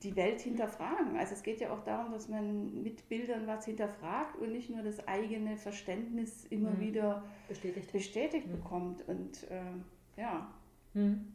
[0.03, 1.17] die Welt hinterfragen.
[1.17, 4.83] Also es geht ja auch darum, dass man mit Bildern was hinterfragt und nicht nur
[4.83, 6.81] das eigene Verständnis immer mhm.
[6.81, 8.53] wieder bestätigt, bestätigt mhm.
[8.53, 9.09] bekommt.
[9.09, 10.49] Und äh, ja.
[10.95, 11.33] Mhm.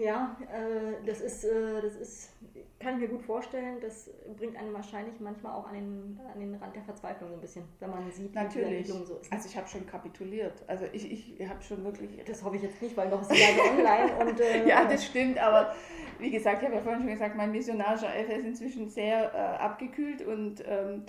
[0.00, 0.36] Ja.
[0.52, 2.30] Äh, das, ist, äh, das ist,
[2.78, 6.54] kann ich mir gut vorstellen, das bringt einen wahrscheinlich manchmal auch an den, an den
[6.54, 8.88] Rand der Verzweiflung so ein bisschen, wenn man sieht, Natürlich.
[8.88, 9.30] wie die so ist.
[9.30, 10.64] Also ich habe schon kapituliert.
[10.66, 12.22] Also ich, ich habe schon wirklich...
[12.24, 14.40] Das hoffe ich jetzt nicht, weil noch ist die Lage online und...
[14.50, 15.74] Äh, ja, das stimmt, aber
[16.18, 19.36] wie gesagt, ich habe ja vorhin schon gesagt, mein missionarischer Elf ist inzwischen sehr äh,
[19.62, 20.64] abgekühlt und...
[20.66, 21.04] Ähm,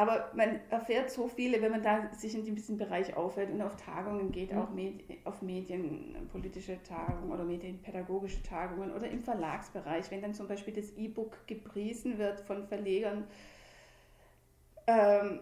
[0.00, 3.76] aber man erfährt so viele, wenn man da sich in diesem Bereich aufhält und auf
[3.76, 10.32] Tagungen geht, auch Med auf medienpolitische Tagungen oder medienpädagogische Tagungen oder im Verlagsbereich, wenn dann
[10.32, 13.24] zum Beispiel das E-Book gepriesen wird von Verlegern,
[14.86, 15.40] ähm,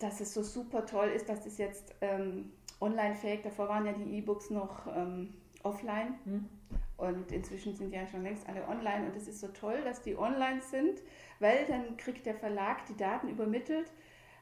[0.00, 3.92] dass es so super toll ist, dass es jetzt ähm, online fähig, davor waren ja
[3.92, 6.18] die E-Books noch ähm, offline.
[6.24, 6.48] Mhm.
[6.96, 9.06] und inzwischen sind ja schon längst alle online.
[9.06, 11.00] Und es ist so toll, dass die online sind,
[11.38, 13.90] weil dann kriegt der Verlag die Daten übermittelt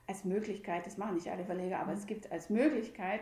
[0.08, 3.20] als Möglichkeit, das machen nicht alle Verleger, aber es gibt als Möglichkeit,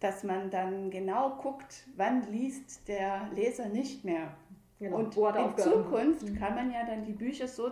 [0.00, 4.36] dass man dann genau guckt, wann liest der Leser nicht mehr.
[4.80, 4.98] Genau.
[4.98, 6.38] Und in Zukunft mhm.
[6.38, 7.70] kann man ja dann die Bücher so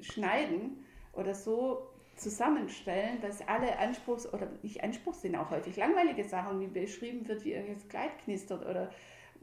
[0.00, 6.60] schneiden oder so zusammenstellen, dass alle Anspruchs- oder nicht Anspruchs sind auch häufig langweilige Sachen,
[6.60, 8.90] wie beschrieben wird, wie irgendwas Kleid knistert oder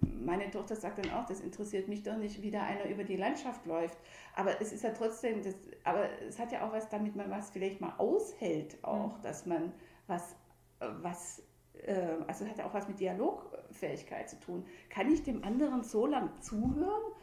[0.02, 3.16] meine Tochter sagt dann auch, das interessiert mich doch nicht, wie da einer über die
[3.16, 3.98] Landschaft läuft.
[4.36, 7.50] Aber es ist ja trotzdem, das, aber es hat ja auch was, damit man was
[7.50, 9.22] vielleicht mal aushält, auch, mhm.
[9.24, 9.74] dass man
[10.08, 10.36] was,
[10.80, 11.42] was,
[11.84, 14.66] äh, also hat ja auch was mit Dialogfähigkeit zu tun.
[14.90, 17.14] Kann ich dem anderen so lang zuhören?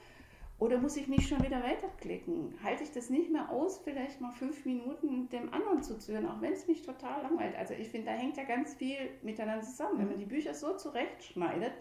[0.58, 2.54] Oder muss ich mich schon wieder weiterklicken?
[2.62, 6.52] Halte ich das nicht mehr aus, vielleicht mal fünf Minuten dem anderen zuzuhören, auch wenn
[6.52, 7.56] es mich total langweilt?
[7.56, 9.98] Also ich finde, da hängt ja ganz viel miteinander zusammen.
[9.98, 11.72] Wenn man die Bücher so zurechtschneidet,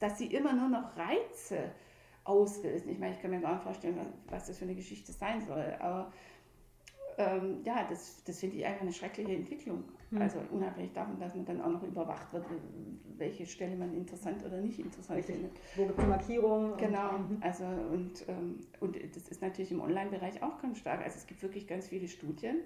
[0.00, 1.70] dass sie immer nur noch Reize
[2.24, 2.90] auslösen.
[2.90, 5.74] Ich meine, ich kann mir gar nicht vorstellen, was das für eine Geschichte sein soll.
[5.78, 6.12] Aber
[7.18, 9.84] ähm, ja, das, das finde ich einfach eine schreckliche Entwicklung.
[10.10, 10.22] Mhm.
[10.22, 12.44] Also unabhängig davon, dass man dann auch noch überwacht wird,
[13.16, 15.52] welche Stelle man interessant oder nicht interessant findet.
[15.76, 16.76] Wo gibt es Markierungen?
[16.78, 17.16] Genau.
[17.16, 17.36] Und, mhm.
[17.42, 21.02] also und, ähm, und das ist natürlich im Online-Bereich auch ganz stark.
[21.02, 22.56] Also es gibt wirklich ganz viele Studien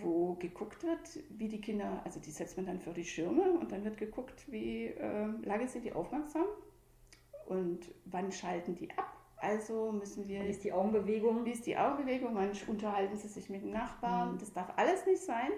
[0.00, 3.70] wo geguckt wird, wie die Kinder, also die setzt man dann für die Schirme und
[3.72, 6.46] dann wird geguckt, wie äh, lange sind die aufmerksam
[7.46, 9.14] und wann schalten die ab.
[9.36, 10.42] Also müssen wir.
[10.42, 11.44] Wie ist die Augenbewegung?
[11.44, 12.34] Wie ist die Augenbewegung?
[12.34, 14.34] Wann unterhalten sie sich mit dem Nachbarn?
[14.34, 14.38] Mhm.
[14.38, 15.50] Das darf alles nicht sein,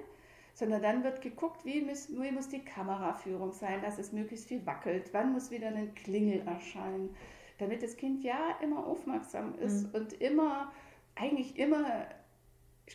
[0.54, 4.66] sondern dann wird geguckt, wie muss, wie muss die Kameraführung sein, dass es möglichst viel
[4.66, 5.10] wackelt.
[5.12, 7.14] Wann muss wieder ein Klingel erscheinen,
[7.58, 10.00] damit das Kind ja immer aufmerksam ist mhm.
[10.00, 10.72] und immer,
[11.14, 12.06] eigentlich immer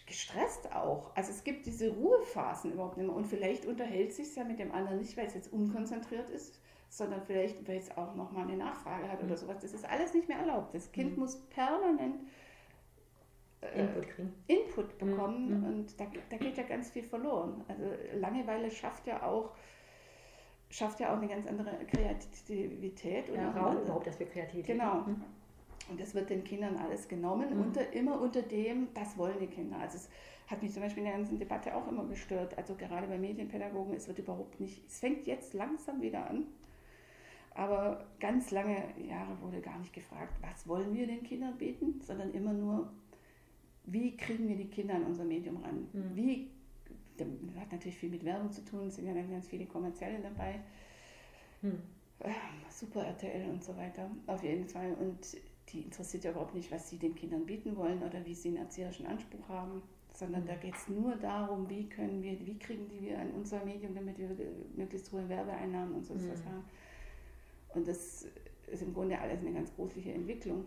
[0.05, 1.15] gestresst auch.
[1.15, 3.15] Also es gibt diese Ruhephasen überhaupt nicht mehr.
[3.15, 7.21] Und vielleicht unterhält sich ja mit dem anderen nicht, weil es jetzt unkonzentriert ist, sondern
[7.21, 9.27] vielleicht, weil es auch nochmal eine Nachfrage hat mhm.
[9.27, 9.57] oder sowas.
[9.61, 10.73] Das ist alles nicht mehr erlaubt.
[10.73, 11.19] Das Kind mhm.
[11.19, 12.21] muss permanent
[13.61, 14.33] äh, Input, kriegen.
[14.47, 15.07] Input mhm.
[15.07, 15.63] bekommen mhm.
[15.65, 17.63] und da, da geht ja ganz viel verloren.
[17.67, 19.51] Also Langeweile schafft ja auch
[20.69, 23.27] schafft ja auch eine ganz andere Kreativität.
[23.35, 24.77] Ja, Raum überhaupt das für Kreativität.
[24.77, 25.01] Genau.
[25.01, 25.23] Mhm.
[25.91, 27.61] Und das wird den Kindern alles genommen, mhm.
[27.65, 29.77] unter, immer unter dem, das wollen die Kinder.
[29.77, 30.09] Also es
[30.47, 32.57] hat mich zum Beispiel in der ganzen Debatte auch immer gestört.
[32.57, 36.45] Also gerade bei Medienpädagogen, es wird überhaupt nicht, es fängt jetzt langsam wieder an.
[37.53, 42.31] Aber ganz lange Jahre wurde gar nicht gefragt, was wollen wir den Kindern bieten, sondern
[42.31, 42.89] immer nur,
[43.83, 45.89] wie kriegen wir die Kinder an unser Medium ran?
[45.91, 46.15] Mhm.
[46.15, 46.51] Wie,
[47.17, 47.27] das
[47.59, 50.61] hat natürlich viel mit Werbung zu tun, es sind ja dann ganz viele kommerzielle dabei.
[51.61, 51.81] Mhm.
[52.69, 54.93] Super RTL und so weiter, auf jeden Fall.
[54.93, 55.35] Und
[55.71, 58.57] die interessiert ja überhaupt nicht, was sie den Kindern bieten wollen oder wie sie einen
[58.57, 59.81] erzieherischen Anspruch haben,
[60.13, 63.63] sondern da geht es nur darum, wie können wir, wie kriegen die wir an unser
[63.63, 64.29] Medium, damit wir
[64.75, 66.31] möglichst hohe Werbeeinnahmen und so mhm.
[66.31, 66.63] was haben.
[67.73, 68.27] Und das
[68.67, 70.65] ist im Grunde alles eine ganz großliche Entwicklung.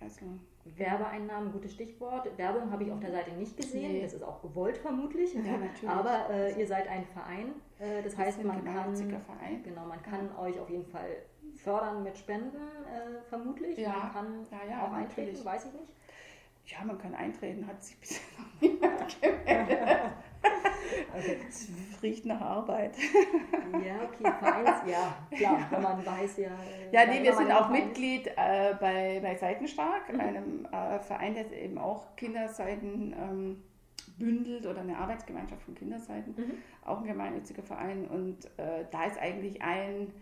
[0.00, 0.26] Also,
[0.64, 2.26] Werbeeinnahmen, gutes Stichwort.
[2.38, 3.92] Werbung habe ich auf der Seite nicht gesehen.
[3.92, 4.02] Nee.
[4.02, 5.34] Das ist auch gewollt vermutlich.
[5.34, 5.88] Ja, natürlich.
[5.88, 7.54] Aber äh, ihr seid ein Verein.
[7.78, 9.62] Äh, das, das heißt, man kann, Verein.
[9.62, 10.42] Genau, man kann ja.
[10.42, 11.16] euch auf jeden Fall
[11.56, 13.78] fördern mit Spenden, äh, vermutlich.
[13.78, 14.10] Ja.
[14.14, 15.44] Man kann ja, auch eintreten, natürlich.
[15.44, 15.92] weiß ich nicht.
[16.66, 19.78] Ja, man kann eintreten, hat sich bisher noch niemand gemeldet.
[21.16, 21.38] okay.
[21.48, 21.68] Es
[22.02, 22.96] riecht nach Arbeit.
[23.72, 26.50] ja, okay, Vereins, ja, klar, wenn man weiß ja.
[26.92, 30.20] Ja, nee, wir sind auch Mitglied äh, bei, bei Seitenstark, mhm.
[30.20, 33.62] einem äh, Verein, der eben auch Kinderseiten ähm,
[34.18, 36.52] bündelt oder eine Arbeitsgemeinschaft von Kinderseiten, mhm.
[36.84, 38.06] auch ein gemeinnütziger Verein.
[38.06, 40.12] Und äh, da ist eigentlich ein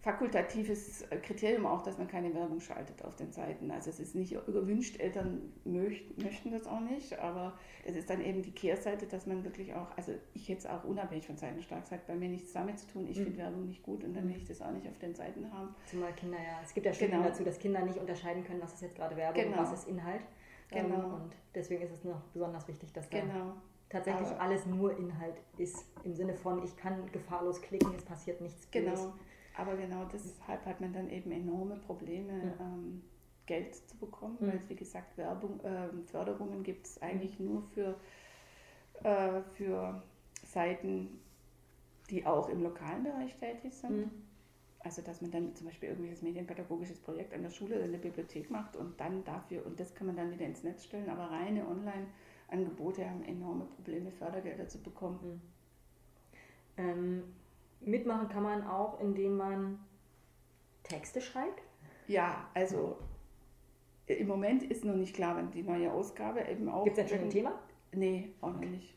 [0.00, 3.70] fakultatives Kriterium auch, dass man keine Werbung schaltet auf den Seiten.
[3.70, 8.42] Also es ist nicht gewünscht, Eltern möchten das auch nicht, aber es ist dann eben
[8.42, 12.14] die Kehrseite, dass man wirklich auch, also ich jetzt auch unabhängig von Seitenstark, hat bei
[12.14, 13.24] mir nichts damit zu tun, ich mhm.
[13.24, 15.74] finde Werbung nicht gut und dann will ich das auch nicht auf den Seiten haben.
[15.86, 17.28] Zumal Kinder ja, es gibt ja Studien genau.
[17.28, 19.58] dazu, dass Kinder nicht unterscheiden können, was ist jetzt gerade Werbung genau.
[19.58, 20.22] und was ist Inhalt.
[20.70, 20.94] Genau.
[20.94, 23.54] Ähm, und deswegen ist es noch besonders wichtig, dass da genau.
[23.88, 28.40] tatsächlich aber alles nur Inhalt ist, im Sinne von, ich kann gefahrlos klicken, es passiert
[28.40, 28.90] nichts Genau.
[28.90, 29.12] Böses.
[29.58, 32.64] Aber genau deshalb hat man dann eben enorme Probleme, ja.
[32.64, 33.02] ähm,
[33.44, 34.46] Geld zu bekommen, mhm.
[34.46, 37.46] weil es, wie gesagt, Werbung, äh, Förderungen gibt es eigentlich mhm.
[37.46, 37.96] nur für,
[39.02, 40.00] äh, für
[40.44, 41.18] Seiten,
[42.08, 43.96] die auch im lokalen Bereich tätig sind.
[43.96, 44.10] Mhm.
[44.78, 47.98] Also dass man dann zum Beispiel irgendwelches medienpädagogisches Projekt an der Schule oder in der
[47.98, 51.32] Bibliothek macht und dann dafür, und das kann man dann wieder ins Netz stellen, aber
[51.32, 55.18] reine Online-Angebote haben enorme Probleme, Fördergelder zu bekommen.
[55.20, 55.40] Mhm.
[56.76, 57.22] Ähm,
[57.80, 59.78] mitmachen kann man auch, indem man
[60.82, 61.62] Texte schreibt?
[62.06, 62.96] Ja, also
[64.06, 66.84] im Moment ist noch nicht klar, wenn die neue Ausgabe eben auch.
[66.84, 67.58] Gibt es denn schon ein Thema?
[67.92, 68.94] Nee, auch noch nicht.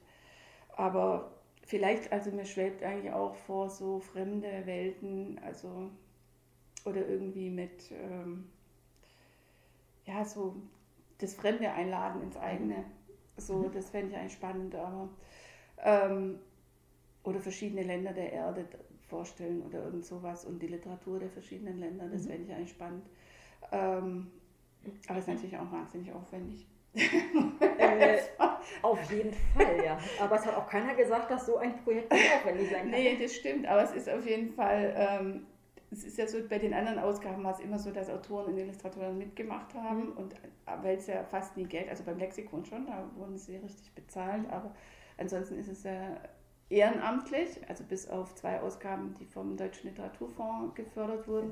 [0.76, 1.32] Aber
[1.64, 5.90] vielleicht, also mir schwebt eigentlich auch vor so fremde Welten, also
[6.86, 8.50] oder irgendwie mit, ähm,
[10.06, 10.56] ja, so
[11.20, 12.84] das Fremde einladen ins eigene.
[13.38, 13.72] So, mhm.
[13.72, 15.10] das fände ich eigentlich spannend, aber
[15.78, 16.40] ähm,
[17.24, 18.66] oder verschiedene Länder der Erde
[19.08, 22.30] vorstellen oder irgend sowas und die Literatur der verschiedenen Länder, das mhm.
[22.30, 23.06] fände ich eigentlich spannend.
[23.72, 24.32] Ähm,
[25.08, 26.68] aber es ist natürlich auch wahnsinnig aufwendig.
[26.94, 28.18] äh,
[28.82, 29.98] auf jeden Fall, ja.
[30.20, 32.92] Aber es hat auch keiner gesagt, dass so ein Projekt nicht aufwendig sein kann.
[32.92, 35.48] Nee, das stimmt, aber es ist auf jeden Fall, ähm,
[35.90, 38.58] es ist ja so, bei den anderen Ausgaben war es immer so, dass Autoren und
[38.58, 40.18] Illustratoren mitgemacht haben mhm.
[40.18, 40.38] und äh,
[40.82, 44.50] weil es ja fast nie Geld, also beim Lexikon schon, da wurden sie richtig bezahlt,
[44.50, 44.74] aber
[45.18, 46.18] ansonsten ist es ja
[46.72, 51.52] ehrenamtlich, also bis auf zwei Ausgaben, die vom Deutschen Literaturfonds gefördert wurden.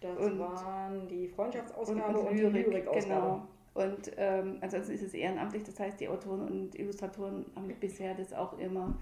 [0.00, 3.20] Das und, waren die Freundschaftsausgabe und, und, und die Lyrikausgabe.
[3.20, 3.46] Genau.
[3.72, 8.32] Und ähm, ansonsten ist es ehrenamtlich, das heißt, die Autoren und Illustratoren haben bisher das
[8.32, 8.94] auch immer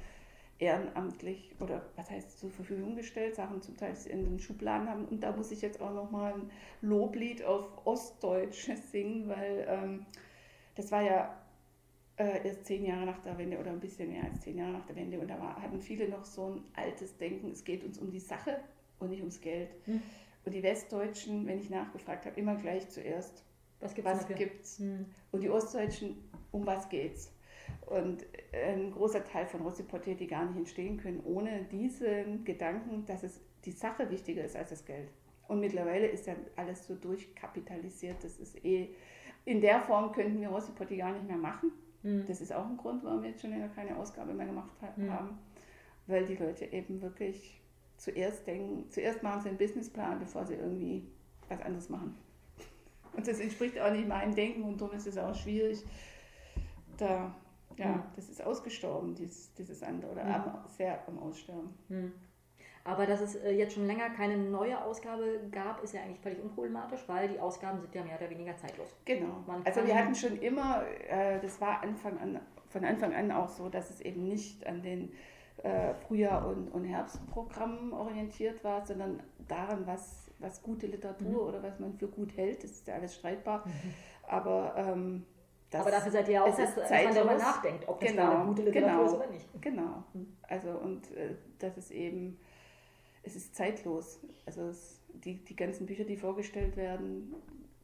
[0.58, 5.04] ehrenamtlich oder was heißt zur Verfügung gestellt, Sachen zum Teil in den Schubladen haben.
[5.06, 6.50] Und da muss ich jetzt auch nochmal ein
[6.82, 10.06] Loblied auf Ostdeutsch singen, weil ähm,
[10.74, 11.34] das war ja
[12.18, 14.86] äh, erst zehn Jahre nach der Wende oder ein bisschen mehr als zehn Jahre nach
[14.86, 15.18] der Wende.
[15.18, 18.20] Und da war, hatten viele noch so ein altes Denken, es geht uns um die
[18.20, 18.58] Sache
[18.98, 19.70] und nicht ums Geld.
[19.84, 20.02] Hm.
[20.44, 23.44] Und die Westdeutschen, wenn ich nachgefragt habe, immer gleich zuerst,
[23.80, 24.10] was gibt's?
[24.10, 24.78] Was gibt's?
[24.78, 25.06] Hm.
[25.30, 26.16] Und die Ostdeutschen,
[26.50, 27.32] um was geht's?
[27.86, 33.22] Und ein großer Teil von Rossipoté, die gar nicht entstehen können, ohne diesen Gedanken, dass
[33.22, 35.10] es die Sache wichtiger ist als das Geld.
[35.48, 38.90] Und mittlerweile ist ja alles so durchkapitalisiert, das ist eh,
[39.44, 41.72] in der Form könnten wir Rossipotti gar nicht mehr machen.
[42.02, 42.24] Mhm.
[42.26, 45.12] Das ist auch ein Grund, warum wir jetzt schon länger keine Ausgabe mehr gemacht mhm.
[45.12, 45.38] haben,
[46.06, 47.60] weil die Leute eben wirklich
[47.96, 51.06] zuerst denken, zuerst machen sie einen Businessplan, bevor sie irgendwie
[51.48, 52.16] was anderes machen.
[53.16, 55.84] Und das entspricht auch nicht meinem Denken und darum ist es auch schwierig.
[56.98, 57.34] Da,
[57.76, 58.02] ja, mhm.
[58.14, 61.70] das ist ausgestorben, dieses, dieses andere, oder am, sehr am Aussterben.
[62.88, 66.42] Aber dass es äh, jetzt schon länger keine neue Ausgabe gab, ist ja eigentlich völlig
[66.42, 68.96] unproblematisch, weil die Ausgaben sind ja mehr oder weniger zeitlos.
[69.04, 69.44] Genau.
[69.64, 73.68] also wir hatten schon immer, äh, das war Anfang an, von Anfang an auch so,
[73.68, 75.12] dass es eben nicht an den
[75.58, 81.48] äh, Frühjahr- und, und Herbstprogrammen orientiert war, sondern daran, was, was gute Literatur mhm.
[81.48, 82.64] oder was man für gut hält.
[82.64, 83.66] Das ist ja alles streitbar.
[83.66, 83.72] Mhm.
[84.22, 85.26] Aber ähm,
[85.74, 88.44] Aber dafür seid ihr ja auch, dass, dass man darüber nachdenkt, ob das genau, eine
[88.46, 89.46] gute Literatur genau, ist oder nicht.
[89.60, 90.04] Genau.
[90.48, 92.38] Also und äh, das ist eben
[93.28, 94.20] es ist zeitlos.
[94.46, 97.34] Also es, die, die ganzen Bücher, die vorgestellt werden,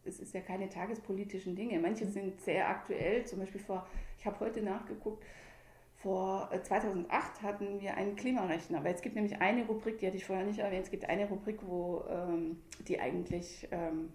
[0.04, 1.78] es ist ja keine tagespolitischen Dinge.
[1.78, 2.10] Manche mhm.
[2.10, 3.86] sind sehr aktuell, zum Beispiel vor,
[4.18, 5.22] ich habe heute nachgeguckt,
[5.96, 10.16] vor 2008 äh, hatten wir einen Klimarechner, weil es gibt nämlich eine Rubrik, die hatte
[10.16, 14.12] ich vorher nicht erwähnt, es gibt eine Rubrik, wo ähm, die eigentlich, ähm,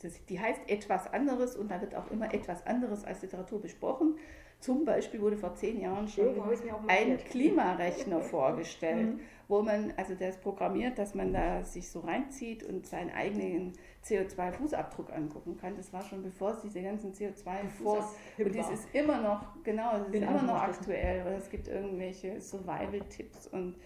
[0.00, 4.16] das, die heißt etwas anderes und da wird auch immer etwas anderes als Literatur besprochen.
[4.64, 6.40] Zum Beispiel wurde vor zehn Jahren schon
[6.88, 9.20] ein Klimarechner vorgestellt, mhm.
[9.46, 13.74] wo man, also der ist programmiert, dass man da sich so reinzieht und seinen eigenen
[14.06, 15.76] CO2-Fußabdruck angucken kann.
[15.76, 18.06] Das war schon bevor es diese ganzen CO2-Fußabdruck
[18.38, 22.40] Und das ist immer noch, genau, das ist immer noch aktuell, weil es gibt irgendwelche
[22.40, 23.76] Survival-Tipps und.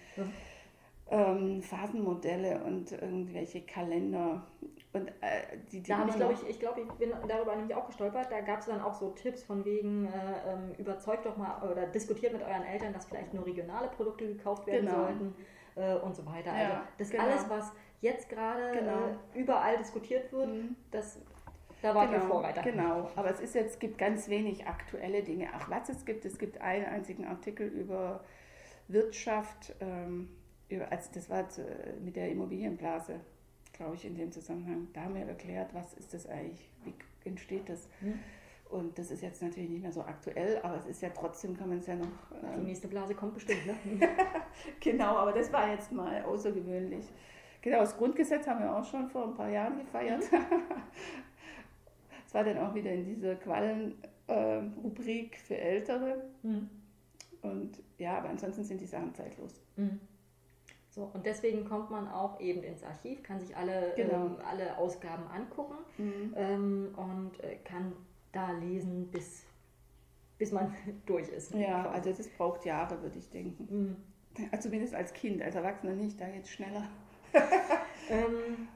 [1.09, 4.43] Ähm, Phasenmodelle und irgendwelche Kalender
[4.91, 7.75] und äh, die, die da habe ich, glaube ich, ich glaube, ich bin darüber nämlich
[7.75, 8.31] auch gestolpert.
[8.31, 10.09] Da gab es dann auch so Tipps von wegen, äh,
[10.51, 14.65] ähm, überzeugt doch mal oder diskutiert mit euren Eltern, dass vielleicht nur regionale Produkte gekauft
[14.65, 15.03] werden genau.
[15.03, 15.35] sollten
[15.75, 16.57] äh, und so weiter.
[16.57, 17.23] Ja, also das genau.
[17.23, 19.09] alles, was jetzt gerade genau.
[19.35, 20.75] Äh, überall diskutiert wird, mhm.
[20.89, 21.21] das
[21.83, 22.63] Da war genau, Vorreiter.
[22.63, 25.49] Genau, aber es ist jetzt, gibt ganz wenig aktuelle Dinge.
[25.53, 28.23] Ach, was es gibt, es gibt einen einzigen Artikel über
[28.87, 30.29] Wirtschaft, ähm,
[30.69, 31.65] über, also das war zu,
[32.03, 33.19] mit der Immobilienblase,
[33.73, 34.87] glaube ich, in dem Zusammenhang.
[34.93, 36.93] Da haben wir erklärt, was ist das eigentlich, wie
[37.27, 37.87] entsteht das.
[37.99, 38.19] Hm.
[38.69, 41.69] Und das ist jetzt natürlich nicht mehr so aktuell, aber es ist ja trotzdem, kann
[41.69, 42.07] man es ja noch.
[42.31, 43.75] Die Ähm, nächste Blase kommt bestimmt, ne?
[44.79, 47.05] genau, aber das war jetzt mal außergewöhnlich.
[47.61, 50.23] Genau, das Grundgesetz haben wir auch schon vor ein paar Jahren gefeiert.
[52.27, 56.25] Es war dann auch wieder in dieser Quallen-Rubrik für Ältere.
[56.43, 56.69] Hm.
[57.41, 59.59] Und ja, aber ansonsten sind die Sachen zeitlos.
[59.75, 59.99] Mhm.
[60.99, 64.25] So, und deswegen kommt man auch eben ins Archiv, kann sich alle, Genau.
[64.25, 65.75] ähm, alle Ausgaben angucken
[66.35, 67.93] ähm, und äh, kann
[68.33, 69.45] da lesen, bis,
[70.37, 71.53] bis man durch ist.
[71.53, 73.67] Ja, also das braucht Jahre, würde ich denken.
[73.69, 73.95] Mhm.
[74.51, 76.83] Also Zumindest als Kind, als Erwachsener nicht, da jetzt schneller.
[78.11, 78.67] Ähm,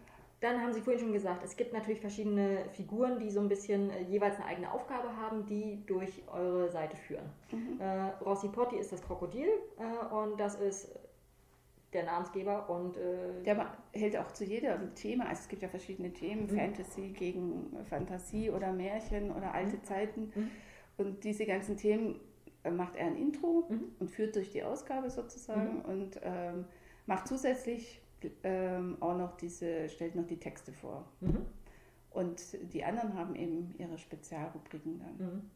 [0.41, 3.89] dann haben Sie vorhin schon gesagt, es gibt natürlich verschiedene Figuren, die so ein bisschen
[3.89, 7.25] äh, jeweils eine eigene Aufgabe haben, die durch eure Seite führen.
[7.51, 7.81] Mhm.
[7.81, 9.47] Äh, Rossi Potti ist das Krokodil
[9.79, 10.91] äh, und das ist
[11.93, 16.11] der Namensgeber und äh, Der hält auch zu jedem Thema, also es gibt ja verschiedene
[16.11, 16.57] Themen, Mhm.
[16.57, 20.31] Fantasy gegen Fantasie oder Märchen oder alte Zeiten.
[20.35, 20.51] Mhm.
[20.97, 22.19] Und diese ganzen Themen
[22.63, 23.83] äh, macht er ein Intro Mhm.
[23.99, 26.65] und führt durch die Ausgabe sozusagen und ähm,
[27.05, 28.01] macht zusätzlich
[28.43, 31.05] ähm, auch noch diese, stellt noch die Texte vor.
[31.21, 31.45] mhm.
[32.11, 35.49] Und die anderen haben eben ihre Spezialrubriken dann.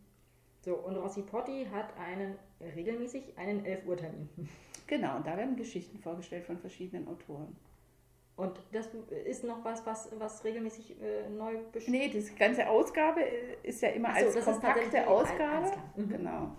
[0.68, 2.36] So, und Rossi Potti hat einen
[2.76, 4.28] regelmäßig einen 11 Uhr Termin.
[4.86, 7.56] Genau, und da werden Geschichten vorgestellt von verschiedenen Autoren.
[8.36, 8.90] Und das
[9.26, 13.82] ist noch was, was, was regelmäßig äh, neu beschrieben Nee, die ganze Ausgabe äh, ist
[13.82, 15.72] ja immer so, als das ist tatsächlich kompakte Ausgabe.
[15.72, 15.94] klar.
[15.96, 16.10] Mhm.
[16.10, 16.52] Genau.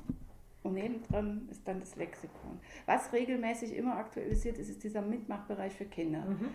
[0.62, 2.60] Und nebendran ist dann das Lexikon.
[2.86, 6.20] Was regelmäßig immer aktualisiert ist, ist dieser Mitmachbereich für Kinder.
[6.20, 6.48] Mhm.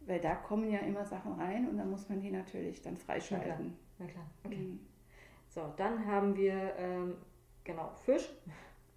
[0.00, 3.76] Weil da kommen ja immer Sachen rein und dann muss man die natürlich dann freischalten.
[4.00, 4.56] Na klar, okay.
[4.56, 4.80] Mhm.
[5.56, 7.14] So, dann haben wir ähm,
[7.64, 8.28] genau Fisch,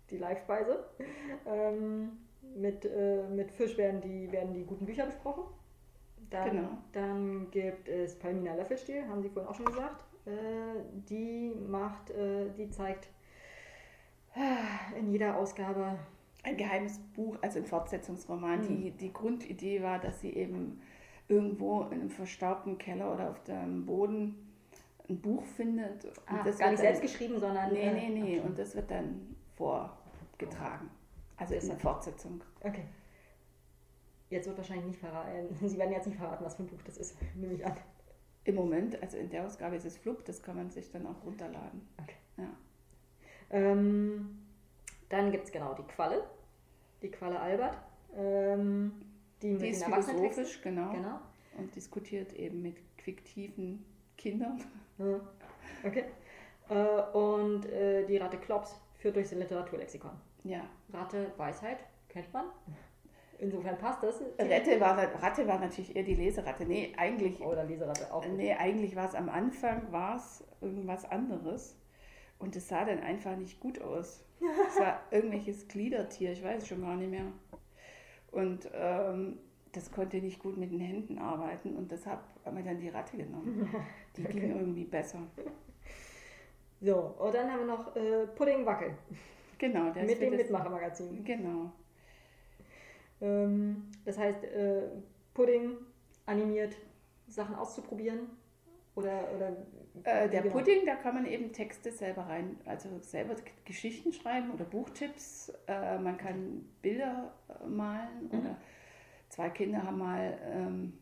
[0.10, 0.84] die Live-Speise.
[1.46, 2.12] Ähm,
[2.54, 5.44] mit, äh, mit Fisch werden die, werden die guten Bücher besprochen.
[6.30, 6.70] Dann, Genau.
[6.92, 10.04] dann gibt es Palmina Löffelstiel, haben Sie vorhin auch schon gesagt.
[10.26, 13.08] Äh, die macht, äh, die zeigt
[14.36, 15.98] äh, in jeder Ausgabe.
[16.44, 18.60] Ein geheimes Buch, also ein Fortsetzungsroman.
[18.64, 18.68] Mhm.
[18.68, 20.82] Die, die Grundidee war, dass sie eben
[21.30, 24.49] irgendwo in einem verstaubten Keller oder auf dem Boden
[25.10, 26.06] ein Buch findet.
[26.06, 27.72] Und Ah, das gar nicht dann- selbst geschrieben, sondern.
[27.74, 28.40] Nee, äh, nee, nee.
[28.40, 28.48] okay.
[28.48, 30.90] Und das wird dann vorgetragen.
[31.38, 32.42] Also der hat- Fortsetzung.
[32.62, 32.86] Okay.
[34.30, 35.48] Jetzt wird wahrscheinlich nicht verraten.
[35.68, 37.76] Sie werden jetzt nicht verraten, was für ein Buch das ist, nehme ich an.
[38.46, 41.24] Im Moment, also in der Ausgabe ist es Flug, das kann man sich dann auch
[41.26, 41.82] runterladen.
[42.02, 42.16] Okay.
[42.38, 42.50] Ja.
[43.52, 44.40] Ähm,
[45.10, 46.24] dann gibt es genau die Qualle,
[47.02, 47.78] die Qualle Albert,
[48.16, 48.94] ähm,
[49.42, 51.20] die Die ist philosophisch, genau, Genau.
[51.58, 53.84] und diskutiert eben mit fiktiven
[54.20, 54.62] Kindern.
[54.98, 55.20] Ja.
[55.84, 56.04] Okay.
[56.70, 60.12] Äh, und äh, die Ratte Klops führt durch das Literaturlexikon.
[60.44, 60.62] Ja.
[60.94, 61.80] Ratte Weisheit
[62.10, 62.46] kennt man.
[63.40, 64.22] Insofern passt das.
[64.38, 66.66] Ratte war, Ratte war natürlich eher die Leseratte.
[66.66, 68.26] Nee, eigentlich, Oder Leseratte auch.
[68.28, 71.78] nee, eigentlich war es am Anfang war es irgendwas anderes.
[72.38, 74.26] Und es sah dann einfach nicht gut aus.
[74.68, 77.32] Es war irgendwelches Gliedertier, ich weiß es schon gar nicht mehr.
[78.32, 79.40] Und ähm,
[79.74, 83.18] das konnte nicht gut mit den Händen arbeiten und deshalb haben wir dann die Ratte
[83.18, 83.70] genommen.
[84.18, 85.20] Die ging irgendwie besser.
[86.82, 88.94] So, und dann haben wir noch äh, Pudding Wackel
[89.58, 91.24] Genau, der ist mit dem Mitmachermagazin.
[91.26, 91.72] Genau.
[93.22, 94.84] Ähm, das heißt, äh,
[95.34, 95.78] Pudding
[96.26, 96.76] animiert,
[97.28, 98.30] Sachen auszuprobieren.
[98.96, 99.50] Oder, oder
[100.04, 100.54] Äh, der genau.
[100.56, 105.52] Pudding, da kann man eben Texte selber rein, also selber Geschichten schreiben oder Buchtipps.
[105.68, 108.40] Äh, man kann Bilder äh, malen Mhm.
[108.40, 108.58] oder
[109.30, 110.94] zwei Kinder haben mal ähm,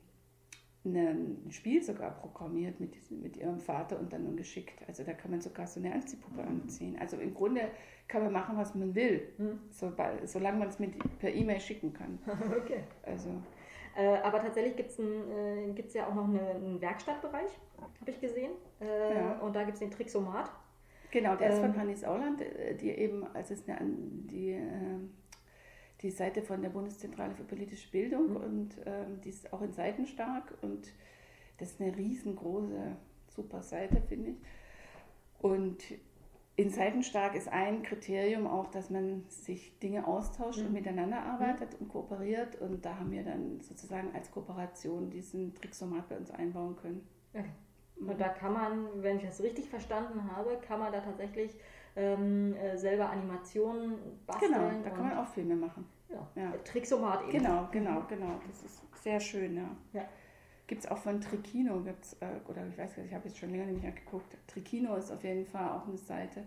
[0.84, 1.10] ne-
[1.46, 4.80] ein Spiel sogar programmiert mit, diesem- mit ihrem Vater und dann geschickt.
[4.88, 6.98] Also da kann man sogar so eine Anziehpuppe anziehen.
[7.00, 7.62] Also im Grunde
[8.08, 9.60] kann man machen, was man will, Hm.
[9.70, 12.20] sobald, solange man es mit per E-Mail schicken kann.
[12.58, 12.84] okay.
[13.04, 13.30] Also
[13.96, 17.50] Äh, aber tatsächlich gibt es äh, gibt's ja auch noch eine, einen Werkstattbereich,
[18.00, 18.52] habe ich gesehen.
[18.80, 19.40] Äh, Ja.
[19.40, 20.52] Und da gibt es den Trixomat.
[21.10, 23.80] Genau, der ist von Ähm, Hannes Auland, äh, die eben, also es ist eine,
[24.30, 25.14] die, ähm,
[26.02, 28.36] die Seite von der Bundeszentrale für politische Bildung Mhm.
[28.38, 30.92] und ähm, die ist auch in Seitenstark und
[31.58, 32.96] das ist eine riesengroße,
[33.30, 34.38] super Seite, finde ich.
[35.40, 35.78] Und
[36.56, 40.74] in Seitenstark ist ein Kriterium auch, dass man sich Dinge austauscht und Mhm.
[40.74, 46.18] miteinander arbeitet und kooperiert und da haben wir dann sozusagen als Kooperation diesen Trixomat bei
[46.18, 47.08] uns einbauen können.
[47.34, 47.46] Okay.
[48.00, 51.52] Und da kann man, wenn ich das richtig verstanden habe, kann man da tatsächlich
[51.98, 53.96] ähm, äh, selber Animationen
[54.26, 54.54] basteln.
[54.54, 55.86] Genau, da kann man auch Filme machen.
[56.10, 56.54] ja, ja.
[56.64, 57.32] Trixomat eben.
[57.32, 58.40] Genau, genau, genau.
[58.48, 60.06] Das ist sehr schön, ja.
[60.68, 63.50] Gibt es auch von Trikino, gibt's, äh, oder ich weiß nicht, ich habe jetzt schon
[63.50, 64.38] länger nicht mehr geguckt.
[64.48, 66.44] Trikino ist auf jeden Fall auch eine Seite,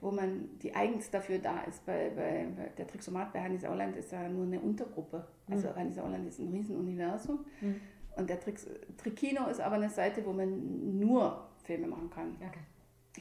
[0.00, 1.86] wo man, die eigens dafür da ist.
[1.86, 5.24] Bei, bei, bei der Trixomat bei Hanni Sauerland ist ja nur eine Untergruppe.
[5.48, 5.76] Also mhm.
[5.76, 7.44] Hanni Sauerland ist ein Riesenuniversum.
[7.60, 7.80] Mhm.
[8.16, 8.66] Und der Trix,
[8.98, 12.36] Trikino ist aber eine Seite, wo man nur Filme machen kann.
[12.40, 12.58] Okay.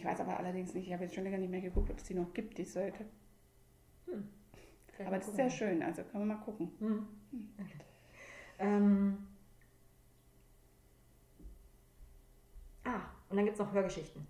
[0.01, 2.03] Ich weiß aber allerdings nicht, ich habe jetzt schon länger nicht mehr geguckt, ob es
[2.05, 3.05] die noch gibt, die Seite.
[4.07, 4.27] Hm.
[5.05, 6.71] Aber das ist sehr schön, also können wir mal gucken.
[6.79, 7.07] Hm.
[7.59, 7.77] Okay.
[8.57, 9.27] Ähm.
[12.83, 14.25] Ah, und dann gibt es noch Hörgeschichten.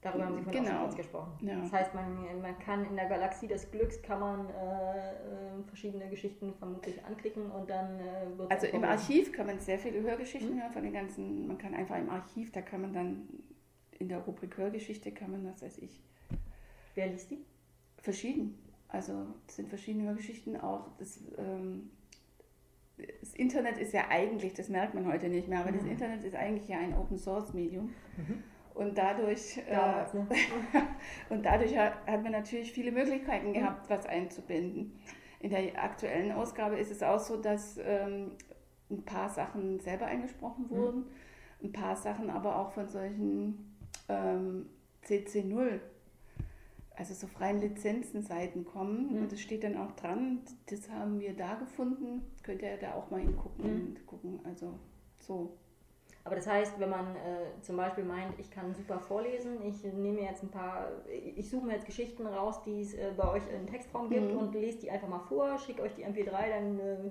[0.00, 0.84] Darüber haben Sie vorhin genau.
[0.84, 1.46] auch schon gesprochen.
[1.46, 1.60] Ja.
[1.60, 6.08] Das heißt, man, man kann in der Galaxie des Glücks kann man äh, äh, verschiedene
[6.08, 10.52] Geschichten vermutlich anklicken und dann äh, wird Also im Archiv kann man sehr viele Hörgeschichten
[10.52, 10.62] hm?
[10.62, 13.28] hören von den ganzen, man kann einfach im Archiv, da kann man dann
[13.98, 16.00] in der Rubrik Hörgeschichte kann man das, weiß ich.
[16.94, 17.44] Wer liest die?
[17.98, 18.58] Verschieden.
[18.88, 20.88] Also es sind verschiedene Hörgeschichten auch.
[20.98, 21.90] Das, ähm,
[23.20, 25.78] das Internet ist ja eigentlich, das merkt man heute nicht mehr, aber mhm.
[25.78, 27.92] das Internet ist eigentlich ja ein Open Source Medium.
[28.16, 28.42] Mhm.
[28.74, 30.26] Und dadurch, äh, ne?
[31.28, 33.54] und dadurch hat, man natürlich viele Möglichkeiten mhm.
[33.54, 34.98] gehabt, was einzubinden.
[35.40, 38.32] In der aktuellen Ausgabe ist es auch so, dass ähm,
[38.90, 40.76] ein paar Sachen selber eingesprochen mhm.
[40.76, 41.04] wurden,
[41.62, 43.73] ein paar Sachen aber auch von solchen
[44.08, 44.66] ähm,
[45.06, 45.80] CC0,
[46.96, 49.12] also so freien Lizenzenseiten kommen.
[49.12, 49.22] Mhm.
[49.22, 52.22] Und das steht dann auch dran, das haben wir da gefunden.
[52.42, 53.86] Könnt ihr da auch mal hingucken mhm.
[53.86, 54.40] und gucken.
[54.44, 54.78] Also
[55.18, 55.56] so.
[56.26, 60.22] Aber das heißt, wenn man äh, zum Beispiel meint, ich kann super vorlesen, ich nehme
[60.22, 63.66] jetzt ein paar, ich suche mir jetzt Geschichten raus, die es äh, bei euch in
[63.66, 64.38] Textraum gibt mhm.
[64.38, 67.10] und lese die einfach mal vor, schicke euch die MP3, dann äh,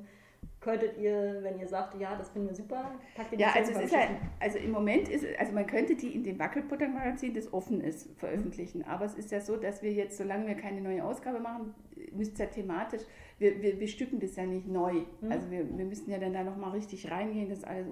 [0.59, 3.71] könntet ihr, wenn ihr sagt, ja, das finden wir super, packt ihr die Ja, also,
[3.71, 7.51] es ist halt, also im Moment ist also man könnte die in dem Wackelputter-Magazin, das
[7.53, 8.83] offen ist, veröffentlichen.
[8.85, 11.73] Aber es ist ja so, dass wir jetzt, solange wir keine neue Ausgabe machen,
[12.11, 13.01] müsst ja thematisch,
[13.39, 14.93] wir, wir, wir stücken das ja nicht neu.
[15.21, 15.31] Mhm.
[15.31, 17.87] Also wir, wir müssten ja dann da nochmal richtig reingehen, das alles.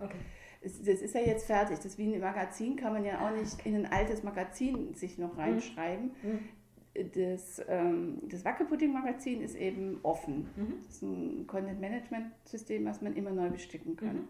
[0.00, 0.18] Okay
[0.62, 1.78] das ist ja jetzt fertig.
[1.78, 5.34] Das wie ein Magazin kann man ja auch nicht in ein altes Magazin sich noch
[5.34, 5.40] mhm.
[5.40, 6.10] reinschreiben.
[6.22, 6.38] Mhm.
[7.14, 10.48] Das, ähm, das Wackelpudding-Magazin ist eben offen.
[10.56, 10.74] Mhm.
[10.86, 14.16] Das ist ein Content-Management-System, was man immer neu bestücken kann.
[14.16, 14.28] Mhm.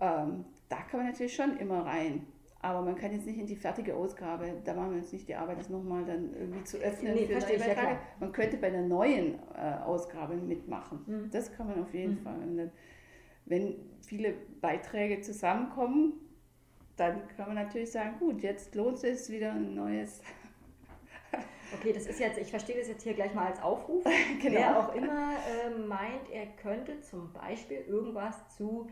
[0.00, 2.26] Ähm, da kann man natürlich schon immer rein.
[2.62, 5.36] Aber man kann jetzt nicht in die fertige Ausgabe, da machen wir jetzt nicht die
[5.36, 7.14] Arbeit, das nochmal dann irgendwie zu öffnen.
[7.14, 11.00] Nee, für verstehe ich, ja, man könnte bei der neuen äh, Ausgabe mitmachen.
[11.06, 11.30] Mhm.
[11.30, 12.18] Das kann man auf jeden mhm.
[12.18, 12.40] Fall.
[12.40, 12.70] Dann,
[13.44, 16.14] wenn viele Beiträge zusammenkommen,
[16.96, 20.22] dann kann man natürlich sagen, gut, jetzt lohnt es wieder ein neues.
[21.74, 24.04] Okay, das ist jetzt, ich verstehe das jetzt hier gleich mal als Aufruf.
[24.42, 24.58] genau.
[24.58, 28.88] Wer auch immer äh, meint, er könnte zum Beispiel irgendwas zu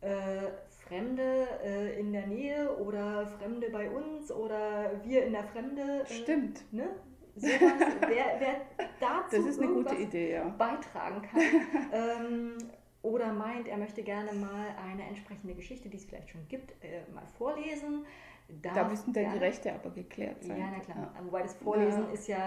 [0.00, 0.48] äh,
[0.86, 6.04] Fremde äh, in der Nähe oder Fremde bei uns oder wir in der Fremde.
[6.08, 6.72] Äh, Stimmt.
[6.72, 6.88] Ne?
[7.36, 7.60] Sowas,
[8.00, 8.60] wer, wer
[8.98, 10.48] dazu das gute Idee, ja.
[10.48, 11.40] beitragen kann.
[11.92, 12.58] ähm,
[13.02, 17.02] oder meint, er möchte gerne mal eine entsprechende Geschichte, die es vielleicht schon gibt, äh,
[17.14, 18.04] mal vorlesen.
[18.48, 20.58] Da müssen dann die Rechte aber geklärt sein.
[20.58, 21.12] Ja, na klar.
[21.14, 21.24] Ja.
[21.24, 22.12] Wobei das Vorlesen ja.
[22.12, 22.38] ist ja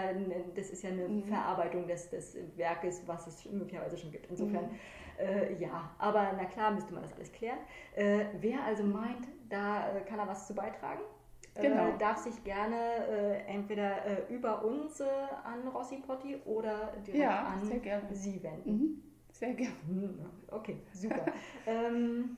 [0.54, 1.24] das ist ja eine mhm.
[1.24, 4.26] Verarbeitung des, des Werkes, was es möglicherweise schon gibt.
[4.28, 4.78] Insofern, mhm.
[5.18, 7.58] äh, ja, aber na klar müsste man das alles klären.
[7.94, 11.02] Äh, wer also meint, da äh, kann er was zu beitragen,
[11.54, 11.96] äh, genau.
[11.98, 15.04] darf sich gerne äh, entweder äh, über uns äh,
[15.44, 17.64] an Rossi Potti oder direkt ja, an
[18.12, 18.70] Sie wenden.
[18.70, 19.02] Mhm.
[19.30, 19.74] Sehr gerne.
[19.86, 20.18] Hm,
[20.50, 21.26] okay, super.
[21.66, 22.36] ähm,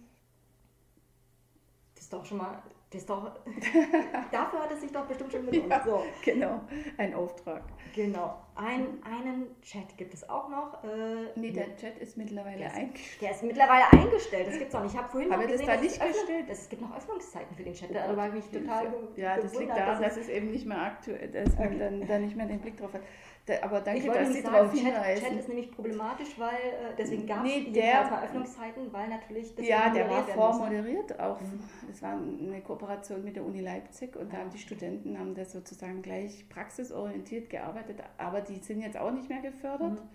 [2.04, 3.24] ist doch schon mal, das ist doch,
[4.30, 5.70] dafür hat es sich doch bestimmt schon gelohnt.
[5.70, 6.04] Ja, so.
[6.22, 6.60] Genau,
[6.98, 7.62] ein Auftrag.
[7.94, 8.38] Genau.
[8.54, 10.84] Ein, einen Chat gibt es auch noch.
[10.84, 13.22] Äh, nee, der Chat ist mittlerweile der ist, eingestellt.
[13.22, 14.92] Der ist mittlerweile eingestellt, das gibt es noch nicht.
[14.92, 16.46] Ich habe vorhin Habe das da nicht gestellt?
[16.48, 19.70] Es gibt noch Öffnungszeiten für den Chat, da war ich mich total Ja, das liegt
[19.70, 22.76] daran, dass es eben nicht mehr aktuell, dass man dann, dann nicht mehr den Blick
[22.76, 23.02] drauf hat.
[23.46, 25.22] Da, aber danke, ich wollte dass Sie darauf hinweisen.
[25.22, 29.66] Chat ist nämlich problematisch, weil äh, deswegen gab es nee, der, Öffnungszeiten, weil natürlich das
[29.66, 31.38] Ja, der war vormoderiert auch.
[31.38, 31.60] Mhm.
[31.88, 35.52] Das war eine Kooperation mit der Uni Leipzig und da haben die Studenten haben das
[35.52, 39.92] sozusagen gleich praxisorientiert gearbeitet, aber die sind jetzt auch nicht mehr gefördert.
[39.92, 40.08] Mhm.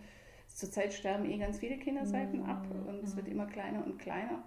[0.48, 2.50] Zurzeit sterben eh ganz viele Kinderseiten mhm.
[2.50, 3.34] ab und es wird mhm.
[3.34, 4.44] immer kleiner und kleiner.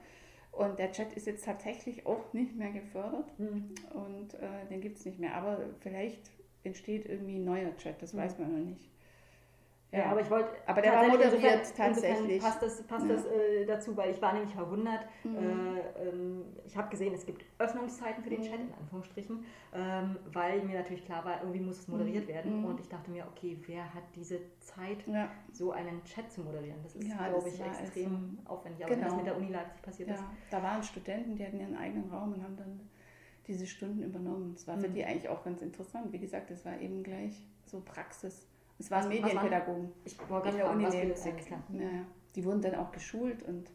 [0.50, 3.70] Und der Chat ist jetzt tatsächlich auch nicht mehr gefördert mhm.
[3.94, 5.34] und äh, den gibt es nicht mehr.
[5.34, 6.30] Aber vielleicht
[6.64, 8.18] entsteht irgendwie ein neuer Chat, das mhm.
[8.18, 8.92] weiß man noch nicht.
[9.92, 10.48] Ja, ja, aber ich wollte.
[10.66, 12.36] Aber der war moderiert insofern, tatsächlich.
[12.36, 13.12] Insofern passt das, passt ja.
[13.14, 15.04] das äh, dazu, weil ich war nämlich verwundert.
[15.22, 15.36] Mhm.
[15.36, 18.44] Äh, ähm, ich habe gesehen, es gibt Öffnungszeiten für den mhm.
[18.44, 19.44] Chat, in Anführungsstrichen,
[19.74, 22.32] ähm, weil mir natürlich klar war, irgendwie muss es moderiert mhm.
[22.32, 22.60] werden.
[22.60, 22.64] Mhm.
[22.64, 25.30] Und ich dachte mir, okay, wer hat diese Zeit, ja.
[25.52, 26.78] so einen Chat zu moderieren?
[26.82, 28.86] Das ist, glaube ich, extrem also, aufwendig.
[28.86, 29.02] Aber genau.
[29.02, 30.24] wenn das mit der Uni Leipzig passiert ist.
[30.50, 32.80] Da waren Studenten, die hatten ihren eigenen Raum und haben dann
[33.46, 34.54] diese Stunden übernommen.
[34.54, 34.94] Das war für mhm.
[34.94, 36.12] die eigentlich auch ganz interessant.
[36.12, 38.46] Wie gesagt, das war eben gleich so Praxis.
[38.78, 39.92] Es waren was, Medienpädagogen.
[40.04, 41.50] Was ich wollte in der Uni Leipzig.
[41.50, 43.70] Ja, die wurden dann auch geschult und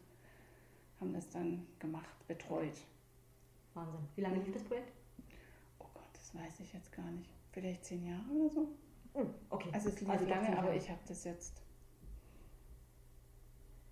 [1.00, 2.84] haben das dann gemacht, betreut.
[3.74, 4.00] Wahnsinn.
[4.16, 4.92] Wie lange lief das Projekt?
[5.78, 7.30] Oh Gott, das weiß ich jetzt gar nicht.
[7.52, 8.68] Vielleicht zehn Jahre oder so.
[9.14, 9.68] Oh, okay.
[9.72, 11.62] Also es lief Also lange, aber ich habe das jetzt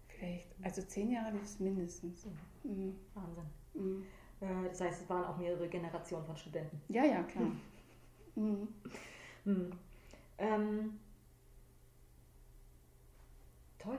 [0.08, 2.26] vielleicht, also zehn Jahre lief es mindestens.
[2.64, 2.96] Mhm.
[3.14, 3.44] Wahnsinn.
[3.74, 4.04] Mhm.
[4.41, 6.80] Das heißt, es waren auch mehrere Generationen von Studenten.
[6.89, 7.51] Ja, ja, klar.
[8.39, 8.68] Mhm.
[9.45, 9.70] Hm.
[10.37, 11.01] Ähm,
[13.78, 13.97] toll.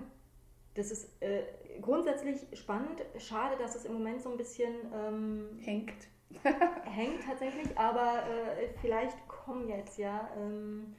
[0.75, 1.41] Das ist äh,
[1.81, 3.03] grundsätzlich spannend.
[3.17, 6.07] Schade, dass es im Moment so ein bisschen ähm, Hängt.
[6.83, 10.95] hängt tatsächlich, aber äh, vielleicht kommen jetzt ja ähm,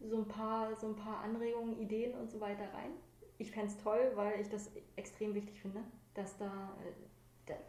[0.00, 2.90] so, ein paar, so ein paar Anregungen, Ideen und so weiter rein.
[3.38, 5.80] Ich fände es toll, weil ich das extrem wichtig finde,
[6.14, 7.13] dass, da, äh, da,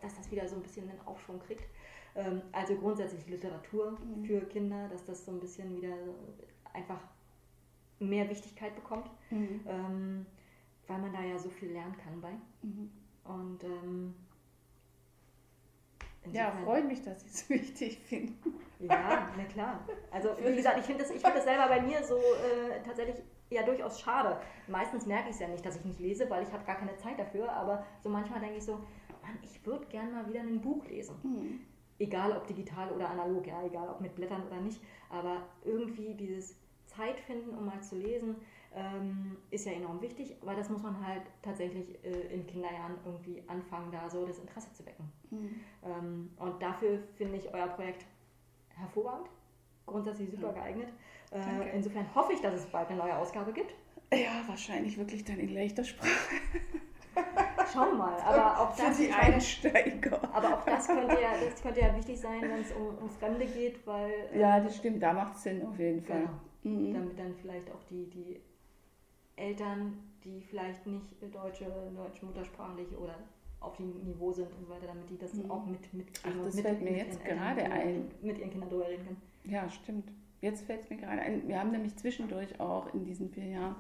[0.02, 1.66] dass das wieder so ein bisschen einen Aufschwung kriegt.
[2.16, 4.24] Ähm, also grundsätzlich Literatur Mhm.
[4.26, 5.96] für Kinder, dass das so ein bisschen wieder
[6.74, 7.00] einfach
[8.00, 9.62] mehr Wichtigkeit bekommt, Mhm.
[9.68, 10.26] ähm,
[10.88, 12.32] weil man da ja so viel lernen kann bei.
[12.62, 12.92] Mhm.
[13.24, 14.16] Und ähm,
[16.32, 18.56] Ja, freut mich, dass Sie es wichtig finden.
[18.80, 19.88] Ja, na klar.
[20.12, 23.16] Also wie gesagt, ich finde das, ich find das selber bei mir so äh, tatsächlich
[23.50, 24.40] ja durchaus schade.
[24.68, 26.96] Meistens merke ich es ja nicht, dass ich nicht lese, weil ich habe gar keine
[26.98, 27.52] Zeit dafür.
[27.52, 31.16] Aber so manchmal denke ich so, Mann, ich würde gern mal wieder ein Buch lesen.
[31.24, 31.60] Mhm.
[31.98, 34.82] Egal ob digital oder analog, ja, egal ob mit Blättern oder nicht.
[35.10, 38.36] Aber irgendwie dieses Zeit finden, um mal zu lesen,
[38.74, 40.36] ähm, ist ja enorm wichtig.
[40.42, 44.74] Aber das muss man halt tatsächlich äh, in Kinderjahren irgendwie anfangen, da so das Interesse
[44.74, 45.10] zu wecken.
[45.32, 45.56] Mhm.
[45.84, 48.06] Ähm, und dafür finde ich euer Projekt
[48.76, 49.30] hervorragend,
[49.86, 50.92] grundsätzlich super geeignet.
[51.42, 51.70] Danke.
[51.70, 53.74] Äh, insofern hoffe ich, dass es bald eine neue Ausgabe gibt.
[54.14, 56.10] Ja, wahrscheinlich wirklich dann in leichter Sprache.
[57.74, 58.18] Schauen wir mal.
[58.22, 60.20] Aber auch Für das, die Einsteiger.
[60.34, 63.46] aber auch das könnte ja, das könnte ja wichtig sein, wenn es um, um Fremde
[63.46, 66.22] geht, weil äh, Ja, das stimmt, da macht es Sinn auf jeden Fall.
[66.64, 66.78] Genau.
[66.78, 66.94] Mhm.
[66.94, 68.42] damit dann vielleicht auch die, die
[69.36, 71.66] Eltern, die vielleicht nicht deutsche,
[71.96, 73.16] deutsch muttersprachlich oder
[73.60, 75.52] auf dem Niveau sind und so weiter, damit die das Mhm.
[75.52, 78.12] auch mit mitkriegen Ach, das mit, fällt mir mit jetzt gerade und ein.
[78.22, 79.22] mit ihren Kindern drüber reden können.
[79.46, 80.10] Ja, stimmt.
[80.42, 81.48] Jetzt fällt es mir gerade ein.
[81.48, 83.76] Wir haben nämlich zwischendurch auch in diesen vier Jahren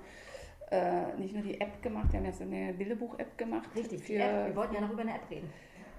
[0.72, 3.70] äh, nicht nur die App gemacht, wir haben ja so eine Bilderbuch-App gemacht.
[3.76, 4.14] Richtig, für.
[4.14, 5.50] Wir wollten ja noch über eine App reden.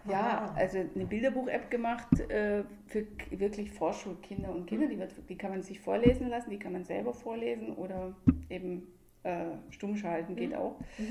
[0.08, 4.86] Ja, also eine Bilderbuch-App gemacht äh, für wirklich Vorschulkinder und Kinder.
[4.86, 8.14] Die, wird, die kann man sich vorlesen lassen, die kann man selber vorlesen oder
[8.48, 8.86] eben
[9.24, 10.56] äh, stumm schalten, geht Mhm.
[10.56, 10.78] auch.
[10.98, 11.08] Mhm.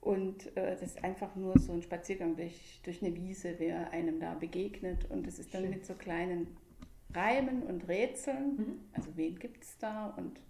[0.00, 4.18] Und äh, das ist einfach nur so ein Spaziergang durch, durch eine Wiese, wer einem
[4.18, 5.08] da begegnet.
[5.08, 5.70] Und es ist dann Schön.
[5.70, 6.48] mit so kleinen
[7.14, 8.56] Reimen und Rätseln.
[8.56, 8.80] Mhm.
[8.92, 10.06] Also wen gibt es da?
[10.16, 10.40] Und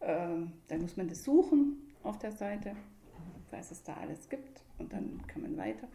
[0.00, 2.74] ähm, dann muss man das suchen auf der Seite,
[3.50, 4.62] was es da alles gibt.
[4.78, 5.88] Und dann kann man weiter.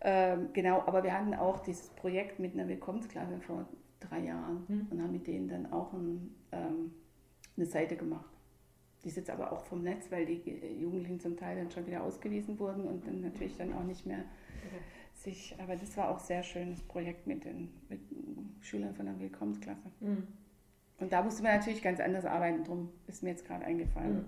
[0.00, 3.66] Ähm, genau, aber wir hatten auch dieses Projekt mit einer Willkommensklasse vor
[4.00, 4.86] drei Jahren Mhm.
[4.90, 6.92] und haben mit denen dann auch ein, ähm,
[7.56, 8.30] eine Seite gemacht.
[9.02, 11.86] Die ist jetzt aber auch vom Netz, weil die äh, Jugendlichen zum Teil dann schon
[11.86, 14.82] wieder ausgewiesen wurden und dann natürlich dann auch nicht mehr Okay.
[15.26, 15.54] Sich.
[15.60, 19.90] Aber das war auch sehr schönes Projekt mit den, mit den Schülern von der Willkommensklasse.
[20.00, 20.26] Mhm.
[20.98, 24.24] Und da musste man natürlich ganz anders arbeiten, drum ist mir jetzt gerade eingefallen.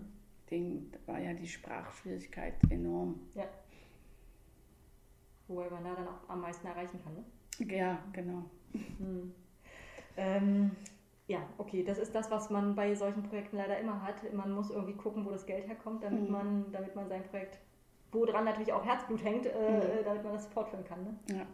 [0.51, 0.91] Mhm.
[0.91, 3.21] Da war ja die Sprachschwierigkeit enorm.
[5.47, 7.15] Wobei man da dann auch am meisten erreichen kann.
[7.15, 7.75] Ne?
[7.77, 8.45] Ja, genau.
[8.99, 9.33] Mhm.
[10.17, 10.71] Ähm,
[11.27, 14.31] ja, okay, das ist das, was man bei solchen Projekten leider immer hat.
[14.33, 16.31] Man muss irgendwie gucken, wo das Geld herkommt, damit, Mhm.
[16.33, 17.59] man, damit man sein Projekt,
[18.13, 19.83] woran natürlich auch Herzblut hängt, äh, Mhm.
[19.83, 21.05] äh, damit man das fortführen kann.
[21.05, 21.15] Ne?
[21.39, 21.47] Ja.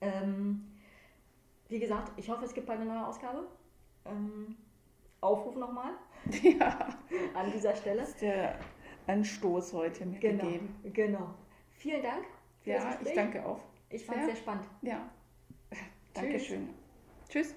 [0.00, 0.66] Ähm,
[1.68, 3.46] wie gesagt, ich hoffe, es gibt bald eine neue Ausgabe.
[4.06, 4.56] Ähm,
[5.20, 5.92] Aufruf nochmal
[6.42, 6.88] ja,
[7.34, 8.00] an dieser Stelle.
[8.00, 8.58] das ist der
[9.06, 10.74] Anstoß heute mir Genau, gegeben.
[10.92, 11.34] genau.
[11.72, 12.24] Vielen Dank
[12.64, 13.60] Ja, ich danke auch.
[13.90, 14.34] Ich fand es sehr.
[14.34, 14.64] sehr spannend.
[14.82, 15.08] Ja,
[16.14, 16.70] Dankeschön.
[17.28, 17.48] Tschüss.
[17.48, 17.54] Tschüss.